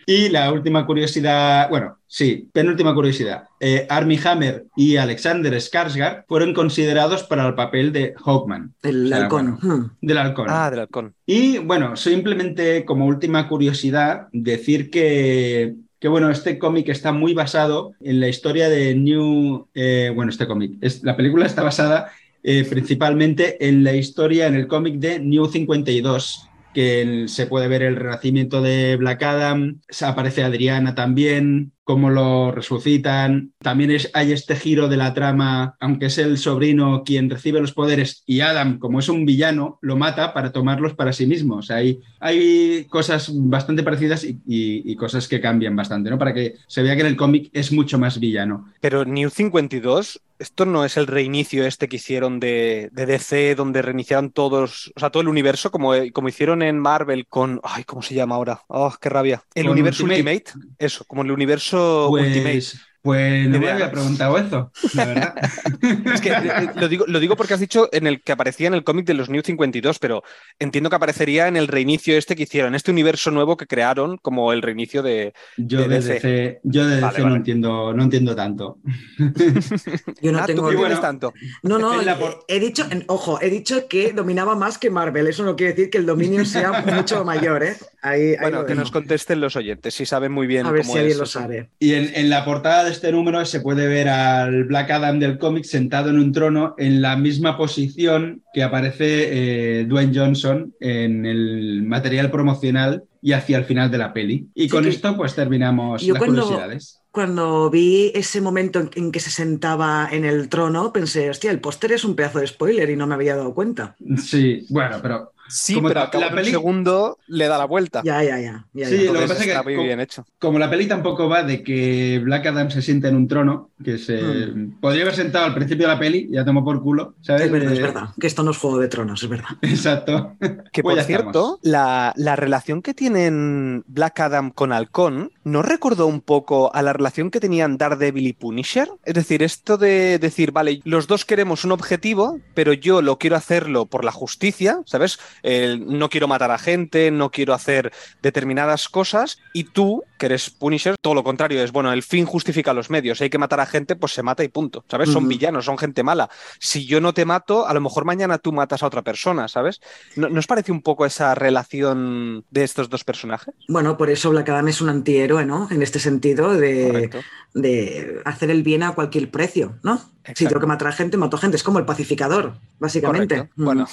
[0.07, 3.45] Y la última curiosidad, bueno, sí, penúltima curiosidad.
[3.61, 9.09] Eh, Armie Hammer y Alexander Skarsgård fueron considerados para el papel de Hawkman, El O
[9.09, 9.59] sea, halcón.
[9.62, 9.77] bueno.
[9.77, 9.90] Hmm.
[10.01, 10.47] del halcón.
[10.49, 11.14] Ah, del halcón.
[11.27, 17.92] Y bueno, simplemente como última curiosidad, decir que, que bueno, este cómic está muy basado
[18.01, 19.68] en la historia de New.
[19.75, 22.11] eh, bueno, este cómic, es, la película está basada
[22.43, 27.83] eh, principalmente en la historia, en el cómic de New 52, que se puede ver
[27.83, 31.73] el renacimiento de Black Adam, aparece Adriana también.
[31.85, 33.53] Cómo lo resucitan.
[33.59, 37.73] También es, hay este giro de la trama, aunque es el sobrino quien recibe los
[37.73, 41.57] poderes y Adam, como es un villano, lo mata para tomarlos para sí mismo.
[41.57, 46.18] O sea, hay, hay cosas bastante parecidas y, y- y cosas que cambian bastante, ¿no?
[46.18, 48.68] Para que se vea que en el cómic es mucho más villano.
[48.81, 53.81] Pero New 52, esto no es el reinicio este que hicieron de, de DC, donde
[53.81, 57.61] reiniciaron todos, o sea, todo el universo, como, como hicieron en Marvel con.
[57.62, 58.62] Ay, ¿cómo se llama ahora?
[58.66, 59.42] Oh, qué rabia.
[59.55, 60.45] El universo Ultimate.
[60.55, 60.75] Ultimate.
[60.79, 62.53] Eso, como el universo Ultimate.
[62.53, 65.35] Pues, pues no me había preguntado eso, la verdad.
[66.15, 68.75] Es que eh, lo digo, lo digo porque has dicho en el que aparecía en
[68.75, 70.23] el cómic de los New 52, pero
[70.61, 74.53] entiendo que aparecería en el reinicio este que hicieron, este universo nuevo que crearon como
[74.53, 75.35] el reinicio de.
[75.57, 76.12] Yo De DC.
[76.15, 77.31] DC, yo de Vale, DC vale.
[77.31, 78.79] no entiendo, no entiendo tanto.
[80.21, 80.73] Yo no Ah, ¿tú tengo.
[80.73, 81.33] bueno, tanto?
[81.62, 85.27] No, no, por- he dicho, ojo, he dicho que dominaba más que Marvel.
[85.27, 87.77] Eso no quiere decir que el dominio sea mucho mayor, ¿eh?
[88.03, 90.83] Ahí, ahí Bueno, lo que nos contesten los oyentes, si saben muy bien A ver
[90.83, 91.41] cómo si alguien es lo eso.
[91.41, 91.71] sabe.
[91.79, 95.39] Y en, en la portada de este número se puede ver al Black Adam del
[95.39, 101.27] cómic sentado en un trono en la misma posición que aparece eh, Dwayne Johnson en
[101.27, 104.47] el material promocional y hacia el final de la peli.
[104.55, 106.99] Y Sí, con esto pues terminamos las cuando- curiosidades.
[107.13, 111.61] Cuando vi ese momento en, en que se sentaba en el trono, pensé, hostia, el
[111.61, 113.97] póster es un pedazo de spoiler y no me había dado cuenta.
[114.17, 118.03] Sí, bueno, pero Sí, Como pero la- un peli- segundo le da la vuelta.
[118.05, 118.67] Ya, ya, ya.
[118.73, 119.12] ya, Sí, ya.
[119.12, 120.25] lo que pasa es que está muy bien hecho.
[120.38, 123.99] como la peli tampoco va de que Black Adam se siente en un trono, que
[123.99, 124.81] se Hmm.
[124.81, 127.43] podría haber sentado al principio de la peli, ya tomó por culo, ¿sabes?
[127.43, 128.03] Es verdad, es Eh, verdad.
[128.19, 129.49] Que esto no es Juego de Tronos, es verdad.
[129.62, 130.37] Exacto.
[130.73, 136.07] Que Pues por cierto, la, la relación que tienen Black Adam con Halcón ¿no recordó
[136.07, 138.88] un poco a la relación que tenían Daredevil y Punisher?
[139.05, 143.35] Es decir, esto de decir, vale, los dos queremos un objetivo, pero yo lo quiero
[143.37, 145.19] hacerlo por la justicia, ¿sabes?
[145.43, 150.51] El- no quiero matar a gente, no quiero hacer determinadas cosas, y tú, que eres
[150.51, 153.67] Punisher, todo lo contrario, es, bueno, el fin justifica los medios, hay que matar a
[153.67, 155.09] gente, pues se mata y punto, ¿sabes?
[155.11, 156.31] Son villanos, son gente mala.
[156.61, 159.81] Si yo no te mato, a lo mejor mañana tú matas a otra persona, ¿sabes?
[160.15, 163.53] ¿No, ¿no os parece un poco esa relación de estos dos personajes?
[163.67, 165.67] Bueno, por eso Black Adam es un antihéroe, ¿no?
[165.73, 167.11] En este sentido de,
[167.55, 170.01] de hacer el bien a cualquier precio, ¿no?
[170.37, 171.57] Si tengo que matar a gente, mato gente.
[171.57, 173.51] Es como el pacificador, básicamente.
[173.57, 173.65] Mm.
[173.65, 173.89] Bueno,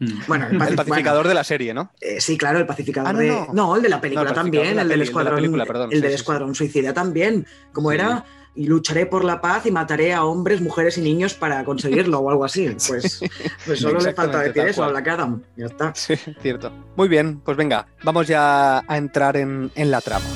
[0.00, 0.22] Mm.
[0.26, 1.92] Bueno, el paci- pacificador de la serie, ¿no?
[2.00, 3.46] Eh, sí, claro, el pacificador Ah, no, de.
[3.52, 3.76] no.
[3.76, 5.38] El de la película No, el también, de la el del de escuadrón.
[5.74, 7.46] Perdón, el sí, del sí, escuadrón suicida también.
[7.72, 11.64] Como era, y lucharé por la paz y mataré a hombres, mujeres y niños para
[11.64, 12.76] conseguirlo o algo así.
[12.86, 13.20] Pues,
[13.66, 14.88] pues solo le falta decir eso a.
[14.88, 15.42] Black Adam.
[15.56, 15.92] Ya está.
[15.96, 16.70] Sí, cierto.
[16.96, 20.26] Muy bien, pues venga, vamos ya a entrar en, en la trama.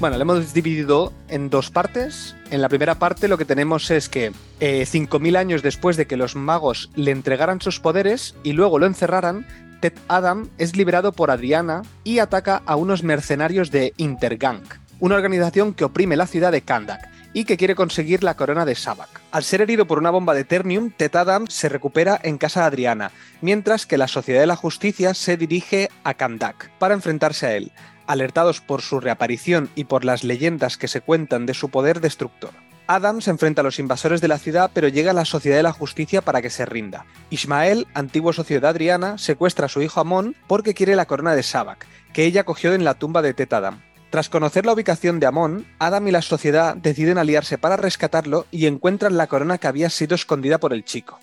[0.00, 2.36] Bueno, lo hemos dividido en dos partes.
[2.50, 6.16] En la primera parte lo que tenemos es que eh, 5.000 años después de que
[6.16, 9.46] los magos le entregaran sus poderes y luego lo encerraran,
[9.80, 14.62] Ted Adam es liberado por Adriana y ataca a unos mercenarios de Intergang,
[14.98, 18.74] una organización que oprime la ciudad de Kandak y que quiere conseguir la corona de
[18.74, 19.20] Sabak.
[19.30, 22.66] Al ser herido por una bomba de Ternium, Ted Adam se recupera en casa de
[22.66, 23.10] Adriana,
[23.42, 27.72] mientras que la Sociedad de la Justicia se dirige a Kandak para enfrentarse a él,
[28.08, 32.50] alertados por su reaparición y por las leyendas que se cuentan de su poder destructor.
[32.88, 35.62] Adam se enfrenta a los invasores de la ciudad, pero llega a la Sociedad de
[35.62, 37.04] la Justicia para que se rinda.
[37.28, 41.42] Ismael, antiguo socio de Adriana, secuestra a su hijo Amon porque quiere la corona de
[41.42, 43.82] Sabak, que ella cogió en la tumba de Tet Adam.
[44.08, 48.64] Tras conocer la ubicación de Amon, Adam y la sociedad deciden aliarse para rescatarlo y
[48.64, 51.20] encuentran la corona que había sido escondida por el chico.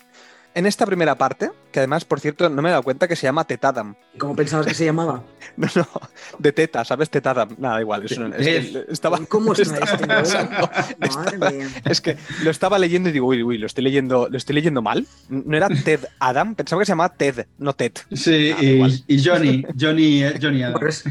[0.56, 3.24] En esta primera parte, que además, por cierto, no me he dado cuenta que se
[3.26, 3.94] llama Tet Adam.
[4.18, 5.22] ¿Cómo pensabas que se llamaba?
[5.58, 5.86] No, no,
[6.38, 7.08] de teta, ¿sabes?
[7.10, 7.50] Tet Adam.
[7.58, 8.04] Nada, igual.
[8.06, 8.84] es un- es Ted.
[8.88, 11.68] estaba, ¿Cómo está estaba este Madre mía.
[11.84, 14.80] es que lo estaba leyendo y digo, uy, uy, lo estoy leyendo, lo estoy leyendo
[14.82, 15.06] mal.
[15.28, 16.54] ¿No era Ted Adam?
[16.54, 17.92] Pensaba que se llamaba Ted, no Ted.
[18.12, 20.80] Sí, y, y Johnny, Johnny, eh, Johnny Adam.
[20.80, 21.04] Pues,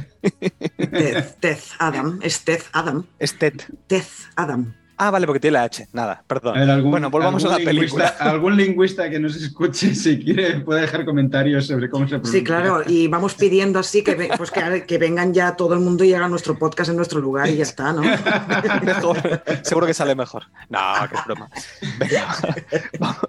[0.92, 3.54] Tez, Tez Adam, es Tez Adam, Es Ted.
[3.88, 4.76] Tez Adam.
[4.98, 5.88] Ah, vale, porque tiene la H.
[5.94, 6.56] Nada, perdón.
[6.58, 8.08] A ver, algún- bueno, volvamos a la película.
[8.20, 12.40] algún lingüista que nos escuche, si quiere, puede dejar comentarios sobre cómo se pronuncia.
[12.40, 16.04] Sí, claro, y vamos pidiendo así que, pues que, que vengan ya todo el mundo
[16.04, 18.02] y hagan nuestro podcast en nuestro lugar y ya está, ¿no?
[18.84, 19.18] Mejor.
[19.64, 20.44] Seguro que sale mejor.
[20.70, 20.80] No,
[21.10, 21.50] que es broma.
[22.00, 22.36] Venga,
[23.00, 23.20] vamos-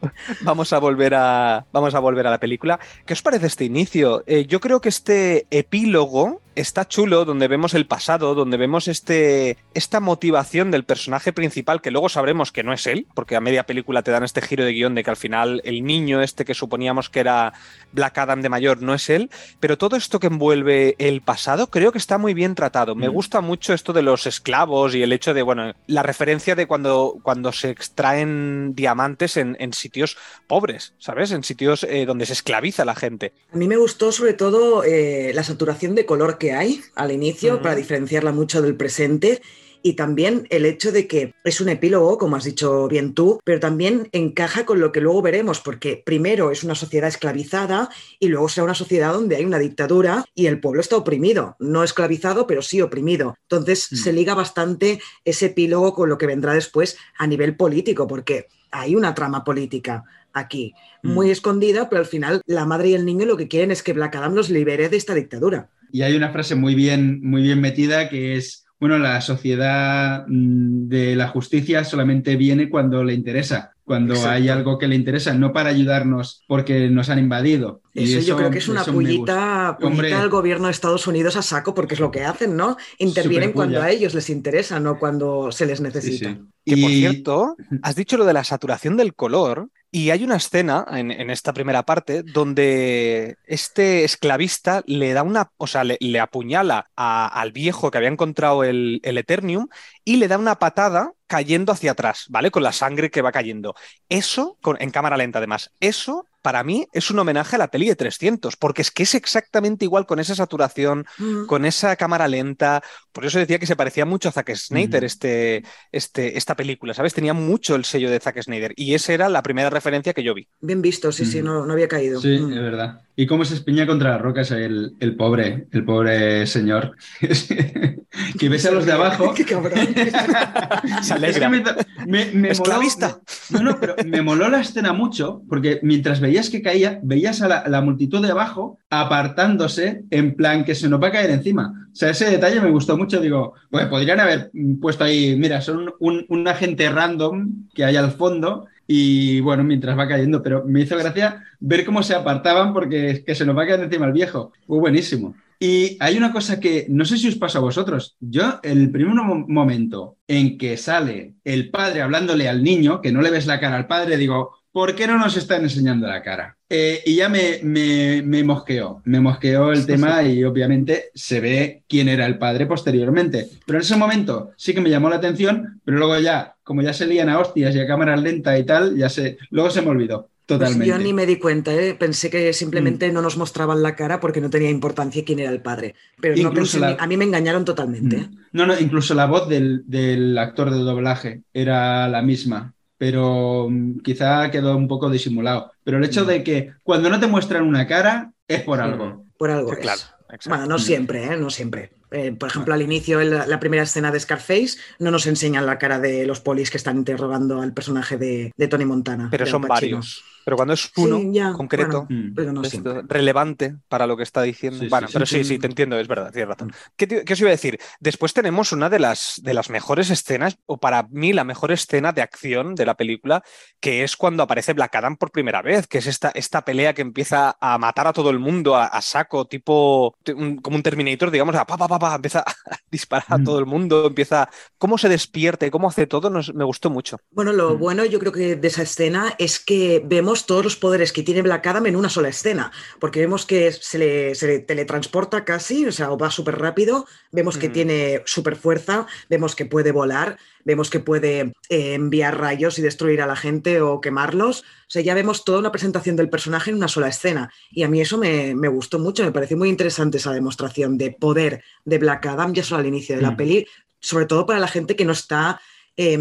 [0.42, 2.78] vamos a volver a vamos a volver a la película.
[3.04, 4.22] ¿Qué os parece este inicio?
[4.26, 9.56] Eh, yo creo que este epílogo está chulo, donde vemos el pasado, donde vemos este,
[9.74, 13.64] esta motivación del personaje principal, que luego sabremos que no es él, porque a media
[13.66, 16.54] película te dan este giro de guion de que al final el niño este que
[16.54, 17.52] suponíamos que era
[17.92, 21.92] Black Adam de mayor no es él, pero todo esto que envuelve el pasado creo
[21.92, 22.94] que está muy bien tratado.
[22.94, 23.12] Me Mm.
[23.12, 27.18] gusta mucho esto de los esclavos y el hecho de, bueno, la referencia de cuando,
[27.22, 30.16] cuando se extraen diamantes en, en sitios
[30.46, 31.32] pobres, ¿sabes?
[31.32, 33.32] En sitios eh, donde se esclaviza la gente.
[33.52, 37.62] A mí me gustó sobre todo eh, la saturación de color que hay al inicio
[37.62, 39.40] para diferenciarla mucho del presente
[39.82, 43.60] y también el hecho de que es un epílogo, como has dicho bien tú, pero
[43.60, 47.88] también encaja con lo que luego veremos, porque primero es una sociedad esclavizada
[48.18, 51.84] y luego será una sociedad donde hay una dictadura y el pueblo está oprimido, no
[51.84, 53.36] esclavizado, pero sí oprimido.
[53.42, 53.96] Entonces Mm.
[53.96, 58.96] se liga bastante ese epílogo con lo que vendrá después a nivel político, porque hay
[58.96, 61.12] una trama política aquí Mm.
[61.12, 63.92] muy escondida, pero al final la madre y el niño lo que quieren es que
[63.92, 65.70] Black Adam los libere de esta dictadura.
[65.92, 70.88] Y hay una frase muy bien, muy bien metida que es, bueno, la sociedad mm,
[70.88, 74.32] de la justicia solamente viene cuando le interesa, cuando Exacto.
[74.34, 77.80] hay algo que le interesa, no para ayudarnos porque nos han invadido.
[77.94, 81.72] Y Eso, yo creo que es una pullita, al gobierno de Estados Unidos a saco,
[81.74, 82.76] porque es lo que hacen, ¿no?
[82.98, 86.30] Intervienen cuando a ellos les interesa, no cuando se les Sí, necesita.
[86.30, 86.40] sí.
[86.64, 90.36] Que por Y- cierto, has dicho lo de la saturación del color y hay una
[90.36, 96.90] escena en, esta primera parte donde este esclavista le da una, o sea, le, apuñala
[96.94, 99.68] al viejo que había encontrado el, Eternium
[100.04, 102.50] y le da una patada cayendo hacia atrás, ¿vale?
[102.50, 103.74] Con la sangre que va cayendo.
[104.10, 107.96] Eso, en cámara lenta además, eso para mí es un homenaje a la peli de
[107.96, 111.46] 300, porque es que es exactamente igual con esa saturación, Mm.
[111.46, 112.82] con esa cámara lenta.
[113.10, 117.14] Por eso decía que se parecía mucho a Zack Snyder este, este, esta película, ¿sabes?
[117.14, 120.34] Tenía mucho el sello de Zack Snyder y esa era la primera referencia que yo
[120.34, 120.46] vi.
[120.60, 122.20] Bien visto, sí, sí, no, no había caído.
[122.20, 122.52] Sí, Mm.
[122.52, 123.00] es verdad.
[123.18, 126.94] ¿Y cómo se espiña contra las rocas el, el pobre, el pobre señor?
[128.38, 129.32] que ves a los de abajo.
[129.36, 129.72] Qué cabrón.
[131.02, 131.28] Se alegra.
[131.30, 131.60] Es que me,
[132.06, 133.20] me- me moló- Esclavista.
[133.50, 137.68] no, no, pero me moló la escena mucho porque mientras veías que caía, veías a
[137.68, 141.88] la, multitud de abajo apartándose en plan que se nos va a caer encima.
[141.90, 143.20] O sea, ese detalle me gustó mucho.
[143.20, 148.12] Digo, pues podrían haber puesto ahí, mira, son un, un agente random que hay al
[148.12, 153.10] fondo y bueno, mientras va cayendo, pero me hizo gracia ver cómo se apartaban porque
[153.10, 154.52] es que se nos va a caer encima el viejo.
[154.66, 155.34] Fue buenísimo.
[155.58, 158.16] Y hay una cosa que no sé si os pasa a vosotros.
[158.20, 163.22] Yo, el primer mo- momento en que sale el padre hablándole al niño, que no
[163.22, 166.54] le ves la cara al padre, digo, ¿por qué no nos están enseñando la cara?
[166.68, 171.82] Eh, y ya me, me, me mosqueó, me mosqueó el tema y obviamente se ve
[171.88, 173.48] quién era el padre posteriormente.
[173.64, 176.92] Pero en ese momento sí que me llamó la atención, pero luego ya, como ya
[176.92, 179.88] se lían a hostias y a cámara lenta y tal, ya se, luego se me
[179.88, 180.28] olvidó.
[180.46, 180.86] Pues Totalmente.
[180.86, 181.94] yo ni me di cuenta, ¿eh?
[181.98, 182.52] pensé que Mm.
[182.52, 185.94] simplemente no nos mostraban la cara porque no tenía importancia quién era el padre.
[186.20, 188.16] Pero no pensé la- a mí me engañaron totalmente.
[188.16, 188.26] ¿eh?
[188.30, 188.36] Mm.
[188.52, 194.00] No, no, incluso la voz del, del actor de doblaje era la misma, pero mm,
[194.00, 195.72] quizá quedó un poco disimulado.
[195.84, 199.24] Pero el hecho de que cuando no te muestran una cara es por algo.
[199.38, 199.70] Por algo.
[199.70, 199.80] Sí, es.
[199.80, 200.48] claro, exacto.
[200.48, 201.36] Bueno, no siempre, ¿eh?
[201.36, 201.92] No siempre.
[202.10, 205.66] Eh, por ejemplo, al inicio, en la, la primera escena de Scarface, no nos enseñan
[205.66, 209.28] la cara de los polis que están interrogando al personaje de, de Tony Montana.
[209.30, 210.22] Pero son varios.
[210.46, 212.34] Pero cuando es uno Sí, ya, concreto, bueno, Mm.
[212.36, 213.02] pero no esto, siempre.
[213.08, 214.78] relevante para lo que está diciendo.
[214.78, 215.44] Sí, bueno, sí, pero sí, sí.
[215.54, 216.68] sí, te entiendo, es verdad, tienes razón.
[216.68, 216.72] Mm.
[216.94, 217.80] ¿Qué, te- qué os iba a decir?
[217.98, 222.12] Después tenemos una de las, de las mejores escenas, o para mí la mejor escena
[222.12, 223.42] de acción de la película,
[223.80, 227.02] que es cuando aparece Black Adam por primera vez, que es esta, esta pelea que
[227.02, 231.32] empieza a matar a todo el mundo a, a saco, tipo un- como un Terminator,
[231.32, 232.54] digamos, a pa, pa, pa, pa, empieza a
[232.88, 233.44] disparar a Mm.
[233.44, 234.48] todo el mundo, empieza...
[234.78, 235.72] ¿Cómo se despierte?
[235.72, 236.30] ¿Cómo hace todo?
[236.30, 237.18] Nos- me gustó mucho.
[237.32, 237.78] Bueno, lo Mm.
[237.80, 241.40] bueno yo creo que de esa escena es que vemos todos los poderes que tiene
[241.40, 242.70] Black Adam en una sola escena,
[243.00, 247.56] porque vemos que se le, se le teletransporta casi, o sea, va súper rápido, vemos
[247.56, 247.72] que Mm.
[247.72, 253.22] tiene súper fuerza, vemos que puede volar, vemos que puede eh, enviar rayos y destruir
[253.22, 256.76] a la gente o quemarlos, o sea, ya vemos toda una presentación del personaje en
[256.76, 260.18] una sola escena, y a mí eso me, me gustó mucho, me pareció muy interesante
[260.18, 263.36] esa demostración de poder de Black Adam ya solo al inicio de la Mm.
[263.36, 263.66] peli,
[264.00, 265.60] sobre todo para la gente que no está...
[265.98, 266.18] Sí,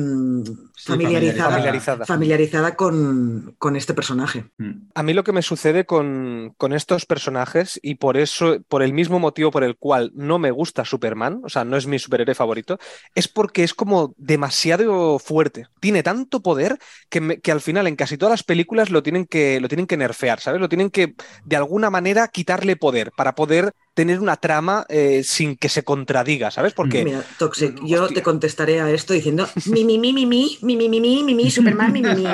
[0.83, 2.05] familiarizada, familiarizada.
[2.05, 4.45] familiarizada con, con este personaje.
[4.57, 4.71] Mm.
[4.93, 8.93] A mí lo que me sucede con, con estos personajes y por eso, por el
[8.93, 12.35] mismo motivo por el cual no me gusta Superman, o sea, no es mi superhéroe
[12.35, 12.77] favorito,
[13.13, 15.67] es porque es como demasiado fuerte.
[15.79, 16.77] Tiene tanto poder
[17.09, 19.87] que, me- que al final en casi todas las películas lo tienen que, lo tienen
[19.87, 20.61] que nerfear, ¿sabes?
[20.61, 25.55] Lo tienen que de alguna manera quitarle poder para poder tener una trama eh, sin
[25.55, 26.73] que se contradiga, ¿sabes?
[26.73, 28.15] Porque Mira, Toxic, Mm, yo hostia.
[28.15, 31.51] te contestaré a esto diciendo mi, mi, mi, mi, mi, mi, mi, mi, mi, mi,
[31.51, 32.25] Superman, mi, mi, mi.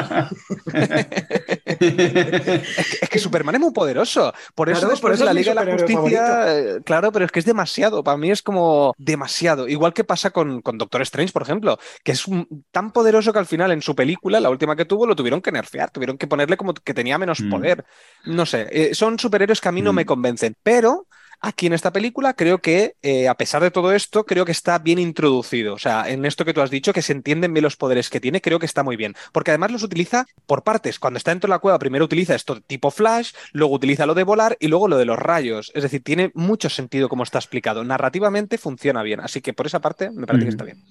[1.81, 4.33] es, que, Superman es muy poderoso.
[4.55, 7.31] Por eso Claro, por eso la es mi Liga de la Justicia, claro, pero es
[7.31, 8.03] que es demasiado.
[8.03, 9.67] Para mí es como demasiado.
[9.67, 13.39] Igual que pasa con, con Doctor Strange, por ejemplo, que es un- tan poderoso que
[13.39, 16.27] al final en su película, la última que tuvo, lo tuvieron que nerfear, tuvieron que
[16.27, 17.49] ponerle como que tenía menos Mm.
[17.49, 17.85] poder.
[18.25, 19.95] No sé, eh, son superhéroes que a mí no Mm.
[19.95, 21.07] me convencen, pero
[21.41, 24.79] aquí en esta película creo que, eh, a pesar de todo esto, creo que está
[24.79, 25.73] bien introducido.
[25.73, 28.19] O sea, en esto que tú has dicho, que se entienden bien los poderes que
[28.19, 29.15] tiene, creo que está muy bien.
[29.31, 30.99] Porque además los utiliza por partes.
[30.99, 34.23] Cuando está dentro de la cueva, primero utiliza esto tipo flash, luego utiliza lo de
[34.23, 35.71] volar y luego lo de los rayos.
[35.75, 37.83] Es decir, tiene mucho sentido como está explicado.
[37.83, 39.19] Narrativamente funciona bien.
[39.19, 40.83] Así que por esa parte me parece que está bien.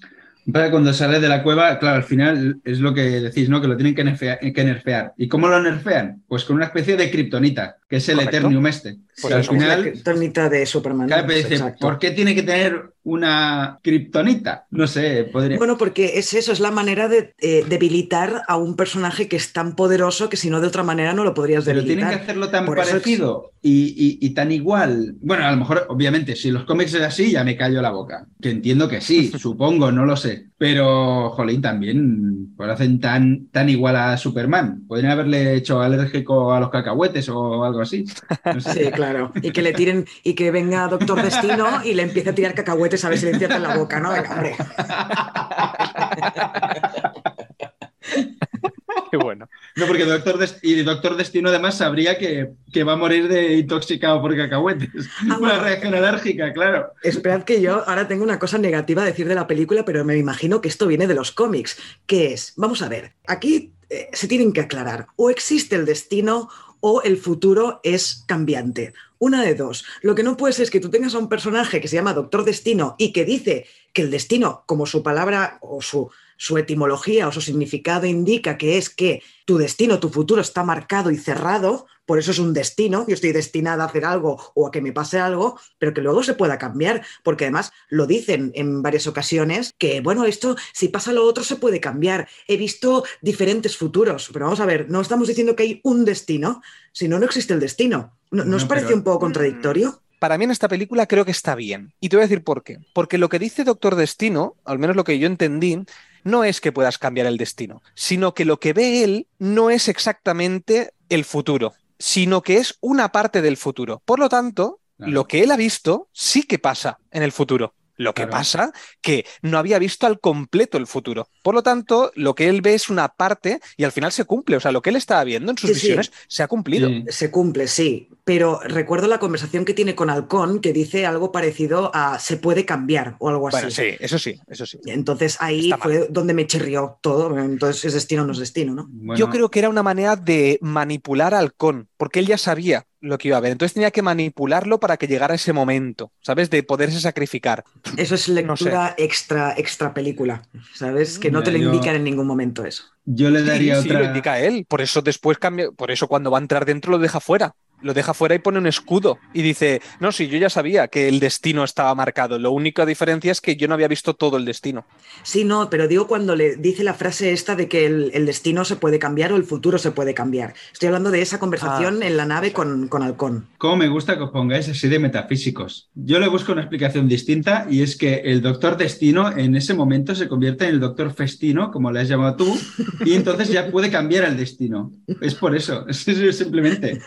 [0.51, 3.61] Cuando sale de la cueva, claro, al final es lo que decís, ¿no?
[3.61, 4.39] Que lo tienen que nerfear.
[4.39, 5.13] que nerfear.
[5.17, 6.23] ¿Y cómo lo nerfean?
[6.27, 8.37] Pues con una especie de kriptonita, que es el Correcto.
[8.37, 8.97] Eternium este.
[9.21, 11.07] Pues al la final, kriptonita de Superman.
[11.07, 11.79] claro, pero dice, Exacto.
[11.79, 14.65] ¿por qué tiene que tener una kriptonita?
[14.71, 15.57] No sé, podría...
[15.57, 19.53] Bueno, porque es eso, es la manera de eh, debilitar a un personaje que es
[19.53, 22.17] tan poderoso que si no de otra manera no lo podrías Pero tienen debilitar.
[22.19, 25.15] que hacerlo tan Por eso es- parecido y, y- y tan igual.
[25.21, 28.25] Bueno, a lo mejor, obviamente, si los cómics es así, ya me callo la boca.
[28.41, 30.47] Que entiendo que sí, supongo, no lo sé.
[30.57, 34.83] Pero, jolín, también pues lo hacen tan, tan igual a Superman.
[34.87, 38.05] Podrían haberle hecho alérgico a los cacahuetes o algo así.
[38.45, 38.85] No sé.
[38.85, 39.31] Sí, claro.
[39.41, 42.90] Y que le tiren, y que venga Doctor Destino y le empiece a tirar cacahuetes
[43.03, 44.11] a ver si le encierra en la boca, ¿no?
[44.11, 44.55] Venga, hombre.
[49.11, 49.49] Qué bueno.
[49.75, 54.21] No, porque Doctor y Doctor Destino además sabría que, que va a morir de intoxicado
[54.21, 55.09] por cacahuetes.
[55.19, 55.63] Ah, Una bueno.
[55.63, 56.93] reacción alérgica, claro.
[57.03, 60.17] Esperad que yo ahora tengo una cosa negativa a decir de la película, pero me
[60.17, 64.29] imagino que esto viene de los cómics, que es, vamos a ver, aquí eh, se
[64.29, 66.47] tienen que aclarar, o existe el destino
[66.79, 68.93] o el futuro es cambiante.
[69.21, 69.85] Una de dos.
[70.01, 72.15] Lo que no puede ser es que tú tengas a un personaje que se llama
[72.15, 76.09] Doctor Destino y que dice que el destino, como su palabra o su,
[76.41, 81.11] su etimología o su significado indica que es que tu destino, tu futuro está marcado
[81.11, 84.71] y cerrado, por eso es un destino, yo estoy destinada a hacer algo o a
[84.71, 88.81] que me pase algo, pero que luego se pueda cambiar, porque además lo dicen en
[88.81, 92.27] varias ocasiones que, bueno, esto, si pasa lo otro, se puede cambiar.
[92.47, 96.63] He visto diferentes futuros, pero vamos a ver, no estamos diciendo que hay un destino,
[96.91, 98.17] sino no existe el destino.
[98.31, 100.01] ¿No, ¿no os No, parece pero- un poco contradictorio?
[100.17, 101.93] Para mí en esta película creo que está bien.
[101.99, 102.77] Y te voy a decir por qué.
[102.93, 105.83] Porque lo que dice Doctor Destino, al menos lo que yo entendí,
[106.23, 109.87] no es que puedas cambiar el destino, sino que lo que ve él no es
[109.87, 114.01] exactamente el futuro, sino que es una parte del futuro.
[114.05, 115.13] Por lo tanto, Claro.
[115.13, 117.73] lo que él ha visto sí que pasa en el futuro.
[118.01, 118.31] Lo que Claro.
[118.31, 118.71] pasa
[119.01, 121.27] que no había visto al completo el futuro.
[121.43, 124.57] Por lo tanto, lo que él ve es una parte y al final se cumple.
[124.57, 125.81] O sea, lo que él estaba viendo en sus Sí, sí.
[125.87, 126.89] visiones se ha cumplido.
[126.89, 127.05] Sí.
[127.09, 131.91] Se cumple, sí, pero recuerdo la conversación que tiene con Halcón que dice algo parecido
[131.93, 133.57] a se puede cambiar o algo así.
[133.57, 134.79] Bueno, sí, eso sí, eso sí.
[134.85, 137.37] Entonces ahí fue donde me chirrió todo.
[137.37, 138.87] Entonces es destino o no es destino, ¿no?
[138.89, 142.85] Bueno, Yo creo que era una manera de manipular al con, porque él ya sabía
[142.99, 143.51] lo que iba a ver.
[143.51, 146.49] Entonces tenía que manipularlo para que llegara ese momento, ¿sabes?
[146.49, 147.63] De poderse sacrificar.
[147.95, 148.63] Eso es No sé.
[148.65, 150.41] lectura extra, extra película,
[150.73, 151.19] ¿sabes?
[151.19, 152.83] Que no te lo indican en ningún momento eso.
[153.05, 153.99] yo le Sí, daría sí, otra.
[153.99, 154.65] lo indica él.
[154.67, 157.55] Por eso después cambia, por eso cuando va a entrar dentro lo deja fuera.
[157.81, 161.07] Lo deja fuera y pone un escudo y dice, no, sí, yo ya sabía que
[161.07, 162.37] el destino estaba marcado.
[162.39, 164.85] Lo única diferencia es que yo no había visto todo el destino.
[165.23, 168.65] Sí, no, pero digo cuando le dice la frase esta de que el, el destino
[168.65, 170.53] se puede cambiar o el futuro se puede cambiar.
[170.71, 173.47] Estoy hablando de esa conversación Ah, en la nave con, con Halcón.
[173.57, 175.89] Cómo me gusta que os pongáis así de metafísicos.
[175.95, 180.15] Yo le busco una explicación distinta y es que el doctor Destino en ese momento
[180.15, 182.57] se convierte en el doctor Festino, como le has llamado tú,
[183.05, 184.91] y entonces ya puede cambiar el destino.
[185.21, 187.01] Es por eso, es, es simplemente.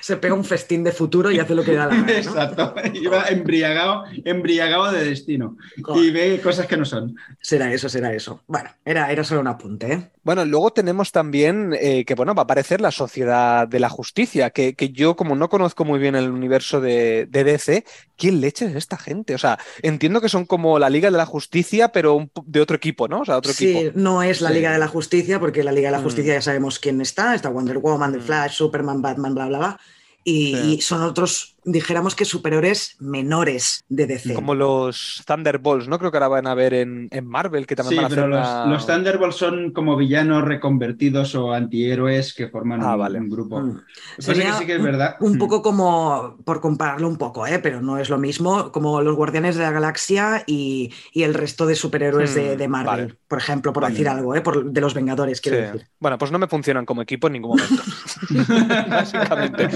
[0.00, 2.06] Se pega un festín de futuro y hace lo que le da la gana.
[2.06, 2.12] ¿no?
[2.12, 2.74] Exacto.
[2.94, 5.56] Y va embriagado, embriagado de destino.
[5.96, 7.16] Y ve cosas que no son.
[7.40, 8.42] Será eso, será eso.
[8.46, 10.10] Bueno, era, era solo un apunte, ¿eh?
[10.22, 14.50] Bueno, luego tenemos también eh, que, bueno, va a aparecer la Sociedad de la Justicia,
[14.50, 17.84] que, que yo como no conozco muy bien el universo de, de DC,
[18.16, 19.34] ¿quién leche es esta gente?
[19.34, 22.76] O sea, entiendo que son como la Liga de la Justicia, pero un de otro
[22.76, 23.20] equipo, ¿no?
[23.20, 23.92] O sea, otro Sí, equipo.
[23.98, 24.54] no es la Sí.
[24.56, 26.04] Liga de la Justicia, porque la Liga de la Mm.
[26.04, 27.34] Justicia ya sabemos quién está.
[27.34, 28.22] Está Wonder Woman, The Mm.
[28.22, 29.80] Flash, Superman, Batman, bla, bla, bla.
[30.28, 30.74] Y, Sí.
[30.74, 34.34] y son otros, dijéramos que superiores menores de DC.
[34.34, 35.98] Como los Thunderbolts, ¿no?
[35.98, 38.18] Creo que ahora van a ver en, en Marvel, que también Sí, van a hacer
[38.24, 42.98] pero los, una- los Thunderbolts son como villanos reconvertidos o antihéroes que forman Ah, un,
[43.00, 43.18] vale.
[43.20, 43.60] un grupo.
[43.60, 43.80] Mm.
[44.18, 45.16] Es Sería que sí que es un- verdad.
[45.20, 45.38] Un Mm.
[45.38, 47.58] poco como, por compararlo un poco, ¿eh?
[47.58, 51.66] pero no es lo mismo, como los Guardianes de la Galaxia y, y el resto
[51.66, 53.14] de superhéroes de, Hmm, de Marvel, vale.
[53.28, 53.92] por ejemplo, por Vale.
[53.94, 54.40] decir algo, ¿eh?
[54.40, 55.62] por, de los Vengadores, quiero Sí.
[55.64, 55.88] decir.
[56.00, 57.82] Bueno, pues no me funcionan como equipo en ningún momento.
[58.88, 59.68] Básicamente.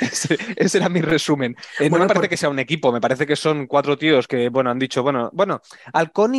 [0.00, 0.36] Ese,
[0.76, 1.56] ese será mi resumen.
[1.78, 4.26] Eh, no me parece por- que sea un equipo, me parece que son cuatro tíos
[4.28, 5.60] que, bueno, han dicho, bueno, bueno,
[5.92, 6.34] Halcón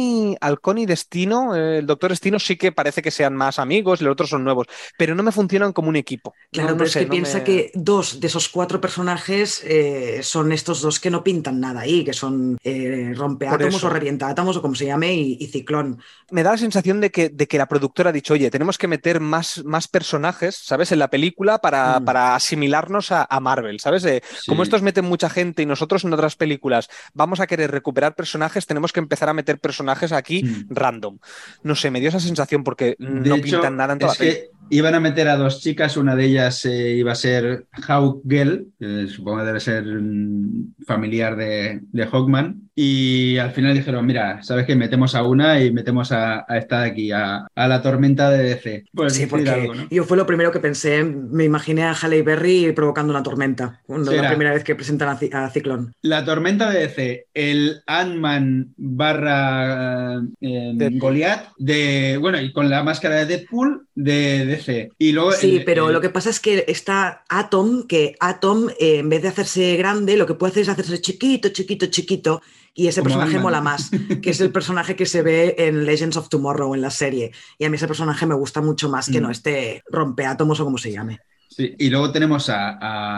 [0.77, 4.13] y Destino, eh, el Doctor Destino sí que parece que sean más amigos y los
[4.13, 4.67] otros son nuevos,
[4.97, 6.33] pero no me funcionan como un equipo.
[6.51, 8.79] Claro, No- no pero es sé, que no piensa me- que dos de esos cuatro
[8.81, 13.89] personajes eh, son estos dos que no pintan nada ahí, que son eh, rompeátomos o
[13.89, 16.01] revientátomos o como se llame y, y ciclón.
[16.31, 18.87] me da la sensación de que, de que la productora ha dicho, oye, tenemos que
[18.87, 20.91] meter más, más personajes, ¿sabes?
[20.91, 22.05] En la película para, Mm.
[22.05, 24.03] para asimilarnos a, a Marvel, ¿sabes?
[24.47, 28.65] Como estos meten mucha gente y nosotros en otras películas vamos a querer recuperar personajes,
[28.65, 30.65] tenemos que empezar a meter personajes aquí Mm.
[30.69, 31.17] random.
[31.63, 34.19] No sé, me dio esa sensación porque De no hecho, pintan nada en toda es
[34.19, 37.67] la que iban a meter a dos chicas, una de ellas eh, iba a ser
[37.87, 43.73] Hawk Gell, que supongo que debe ser mm, familiar de, de Hawkman, y al final
[43.73, 44.75] dijeron, mira, ¿sabes qué?
[44.75, 48.43] Metemos a una y metemos a, a esta de aquí, a, a la tormenta de
[48.43, 48.85] DC.
[48.93, 49.87] Pues Sí, porque algo, ¿no?
[49.89, 54.11] yo fue lo primero que pensé, me imaginé a Halle Berry provocando una tormenta, cuando
[54.11, 54.29] la era.
[54.29, 55.93] primera vez que presentan a, a Ciclón.
[56.01, 60.89] La tormenta de DC, el Ant-Man barra eh.
[60.93, 64.91] Goliath, de, bueno, y con la máscara de Deadpool de DC.
[64.97, 68.69] Y luego Sí, el- pero el- lo que pasa es que está Atom, que Atom,
[68.79, 72.41] eh, en vez de hacerse grande, lo que puede hacer es hacerse chiquito, chiquito, chiquito.
[72.73, 73.89] Y ese Como personaje mola más,
[74.21, 77.31] que es el personaje que se ve en Legends of Tomorrow, en la serie.
[77.57, 79.23] Y a mí ese personaje me gusta mucho más que Mm.
[79.23, 81.19] no este rompeátomos o como se llame.
[81.49, 82.77] Sí, y luego tenemos a,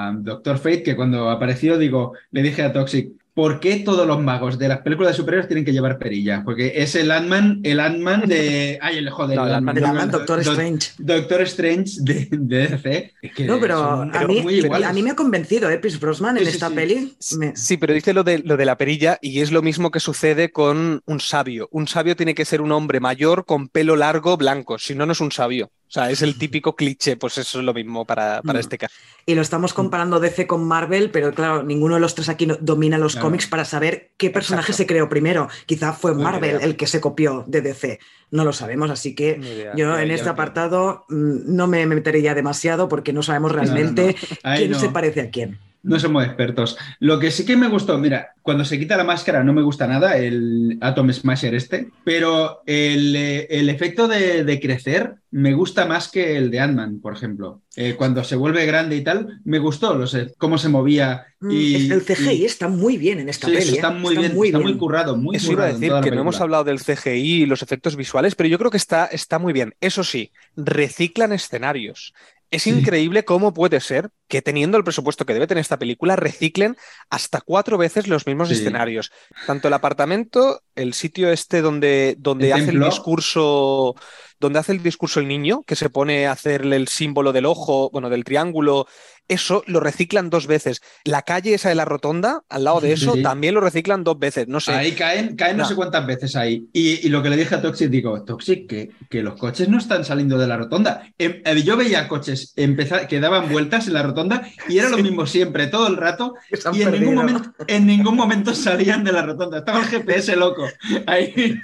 [0.09, 4.21] a Doctor Fate, que cuando apareció, digo, le dije a Toxic, ¿por qué todos los
[4.21, 6.43] magos de las películas de superhéroes tienen que llevar perilla?
[6.43, 8.77] Porque es el Ant-Man, el Ant-Man de...
[8.81, 10.89] Ay, el joder, No, el Ant-Man, Ant-Man Do- Doctor Do- Strange.
[10.97, 13.13] Doctor Strange de, de DC.
[13.21, 14.39] Es que No, pero a mí,
[14.83, 15.77] a mí me ha convencido, ¿eh?
[15.79, 16.75] Pierce Brosnan Sí, en sí, esta sí.
[16.75, 17.17] peli.
[17.37, 19.99] Me- Sí, pero dice lo de, lo de la perilla y es lo mismo que
[19.99, 21.67] sucede con un sabio.
[21.71, 25.13] Un sabio tiene que ser un hombre mayor con pelo largo blanco, si no, no
[25.13, 25.71] es un sabio.
[25.89, 28.61] O sea, es el típico cliché, pues eso es lo mismo para, para Mm.
[28.61, 28.93] este caso.
[29.25, 32.99] Y lo estamos comparando DC con Marvel, pero claro, ninguno de los tres aquí domina
[32.99, 33.25] los Claro.
[33.27, 34.83] cómics para saber qué personaje Exacto.
[34.83, 35.47] se creó primero.
[35.65, 36.65] Quizá fue Marvel idea.
[36.65, 37.99] el que se copió de DC.
[38.29, 42.87] No lo sabemos, así que yo en este apartado mm, no me meteré ya demasiado
[42.87, 44.15] porque no sabemos realmente
[44.57, 44.79] quién no.
[44.79, 45.57] se parece a quién.
[45.81, 46.77] No somos expertos.
[46.99, 49.87] Lo que sí que me gustó, mira, cuando se quita la máscara no me gusta
[49.87, 55.85] nada el Atom Smasher este, pero el, eh, el efecto de, de crecer me gusta
[55.85, 57.61] más que el de Ant-Man, por ejemplo.
[57.75, 61.27] Eh, cuando se vuelve grande y tal, me gustó los, cómo se movía.
[61.39, 63.63] Mm, Y, el CGI y- está muy bien en esta sí, peli.
[63.63, 63.75] eso ¿eh?
[63.75, 66.41] está muy bien, está muy currado, muy Eso iba a currado decir que no hemos
[66.41, 69.75] hablado del CGI y los efectos visuales, pero yo creo que está, está muy bien.
[69.79, 72.13] Eso sí, reciclan escenarios.
[72.51, 72.71] Es Sí.
[72.71, 76.75] increíble cómo puede ser que teniendo el presupuesto que debe tener esta película, reciclen
[77.09, 78.55] hasta cuatro veces los mismos Sí.
[78.55, 79.11] escenarios.
[79.45, 83.95] Tanto el apartamento, el sitio este donde, donde El hace el discurso,
[84.39, 87.89] donde hace el discurso el niño, que se pone a hacerle el símbolo del ojo,
[87.91, 88.87] bueno, del triángulo,
[89.29, 90.81] eso lo reciclan dos veces.
[91.05, 93.23] La calle esa de la rotonda, al lado de eso, sí.
[93.23, 94.47] también lo reciclan dos veces.
[94.47, 94.73] No sé.
[94.73, 95.69] Ahí caen, caen no No.
[95.69, 96.67] sé cuántas veces ahí.
[96.73, 99.77] Y, y lo que le dije a Toxic, digo, Toxic, que, que los coches no
[99.77, 101.03] están saliendo de la rotonda.
[101.17, 104.97] Em, eh, yo veía coches empezar, que daban vueltas en la rotonda y era lo
[104.97, 106.33] mismo siempre, todo el rato.
[106.73, 109.59] Y en ningún, momento, en ningún momento salían de la rotonda.
[109.59, 110.67] Estaba el GPS loco.
[111.05, 111.55] Ahí.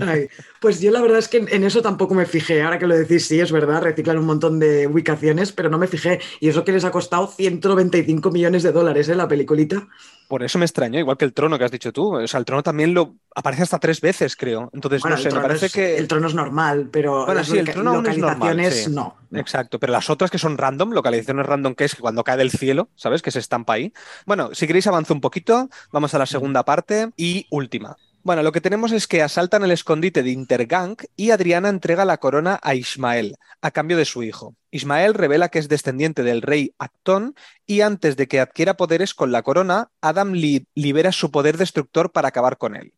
[0.00, 0.28] Ay,
[0.60, 2.62] pues yo la verdad es que en, en eso tampoco me fijé.
[2.62, 5.86] Ahora que lo decís, sí, es verdad, reciclan un montón de ubicaciones, pero no me
[5.86, 6.20] fijé.
[6.40, 9.14] Y eso que les ha costado 195 millones de dólares, ¿eh?
[9.14, 9.88] La peliculita.
[10.28, 12.14] Por eso me extrañó, igual que el trono que has dicho tú.
[12.16, 14.70] O sea, el trono también lo aparece hasta tres veces, creo.
[14.72, 15.98] Entonces, Bueno, no sé, me parece es- que.
[15.98, 18.90] El trono es normal, pero Bueno, las sí, el trono aún es normal, localizaciones sí.
[18.90, 19.16] no.
[19.30, 19.38] no.
[19.40, 22.50] Exacto, pero las otras que son random, localizaciones random, que es que cuando cae del
[22.50, 23.20] cielo, ¿sabes?
[23.20, 23.92] Que se estampa ahí.
[24.24, 27.96] Bueno, si queréis avanzo un poquito, vamos a la segunda parte y última.
[28.24, 32.18] Bueno, lo que tenemos es que asaltan el escondite de Intergang y Adriana entrega la
[32.18, 34.54] corona a Ismael a cambio de su hijo.
[34.70, 37.34] Ismael revela que es descendiente del rey Actón
[37.66, 42.12] y antes de que adquiera poderes con la corona, Adam li- libera su poder destructor
[42.12, 42.94] para acabar con él.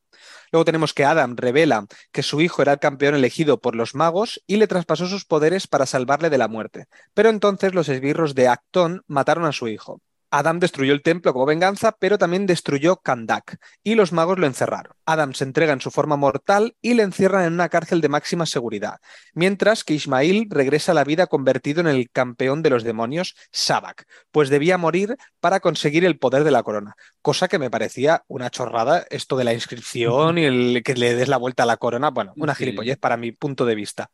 [0.52, 4.42] Luego tenemos que Adam revela que su hijo era el campeón elegido por los magos
[4.46, 6.84] y le traspasó sus poderes para salvarle de la muerte.
[7.14, 10.02] Pero entonces los esbirros de Actón mataron a su hijo.
[10.36, 14.92] Adam destruyó el templo como venganza, pero también destruyó Kandak y los magos lo encerraron.
[15.06, 18.44] Adam se entrega en su forma mortal y le encierran en una cárcel de máxima
[18.44, 18.98] seguridad,
[19.32, 24.06] mientras que Ismail regresa a la vida convertido en el campeón de los demonios, Sabak,
[24.32, 28.50] pues debía morir para conseguir el poder de la corona, cosa que me parecía una
[28.50, 32.10] chorrada esto de la inscripción y el que le des la vuelta a la corona,
[32.10, 34.10] bueno, una gilipollez para mi punto de vista.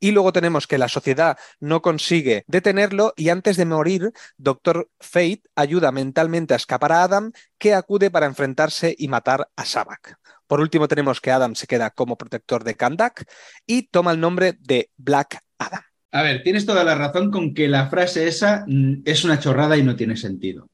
[0.00, 5.42] Y luego tenemos que la sociedad no consigue detenerlo y antes de morir, Doctor Fate
[5.54, 10.16] ayuda mentalmente a escapar a Adam, que acude para enfrentarse y matar a Sabak.
[10.46, 13.24] Por último, tenemos que Adam se queda como protector de Kandak
[13.66, 15.82] y toma el nombre de Black Adam.
[16.12, 19.76] A ver, tienes toda la razón con que la frase esa mm, es una chorrada
[19.76, 20.69] y no tiene sentido.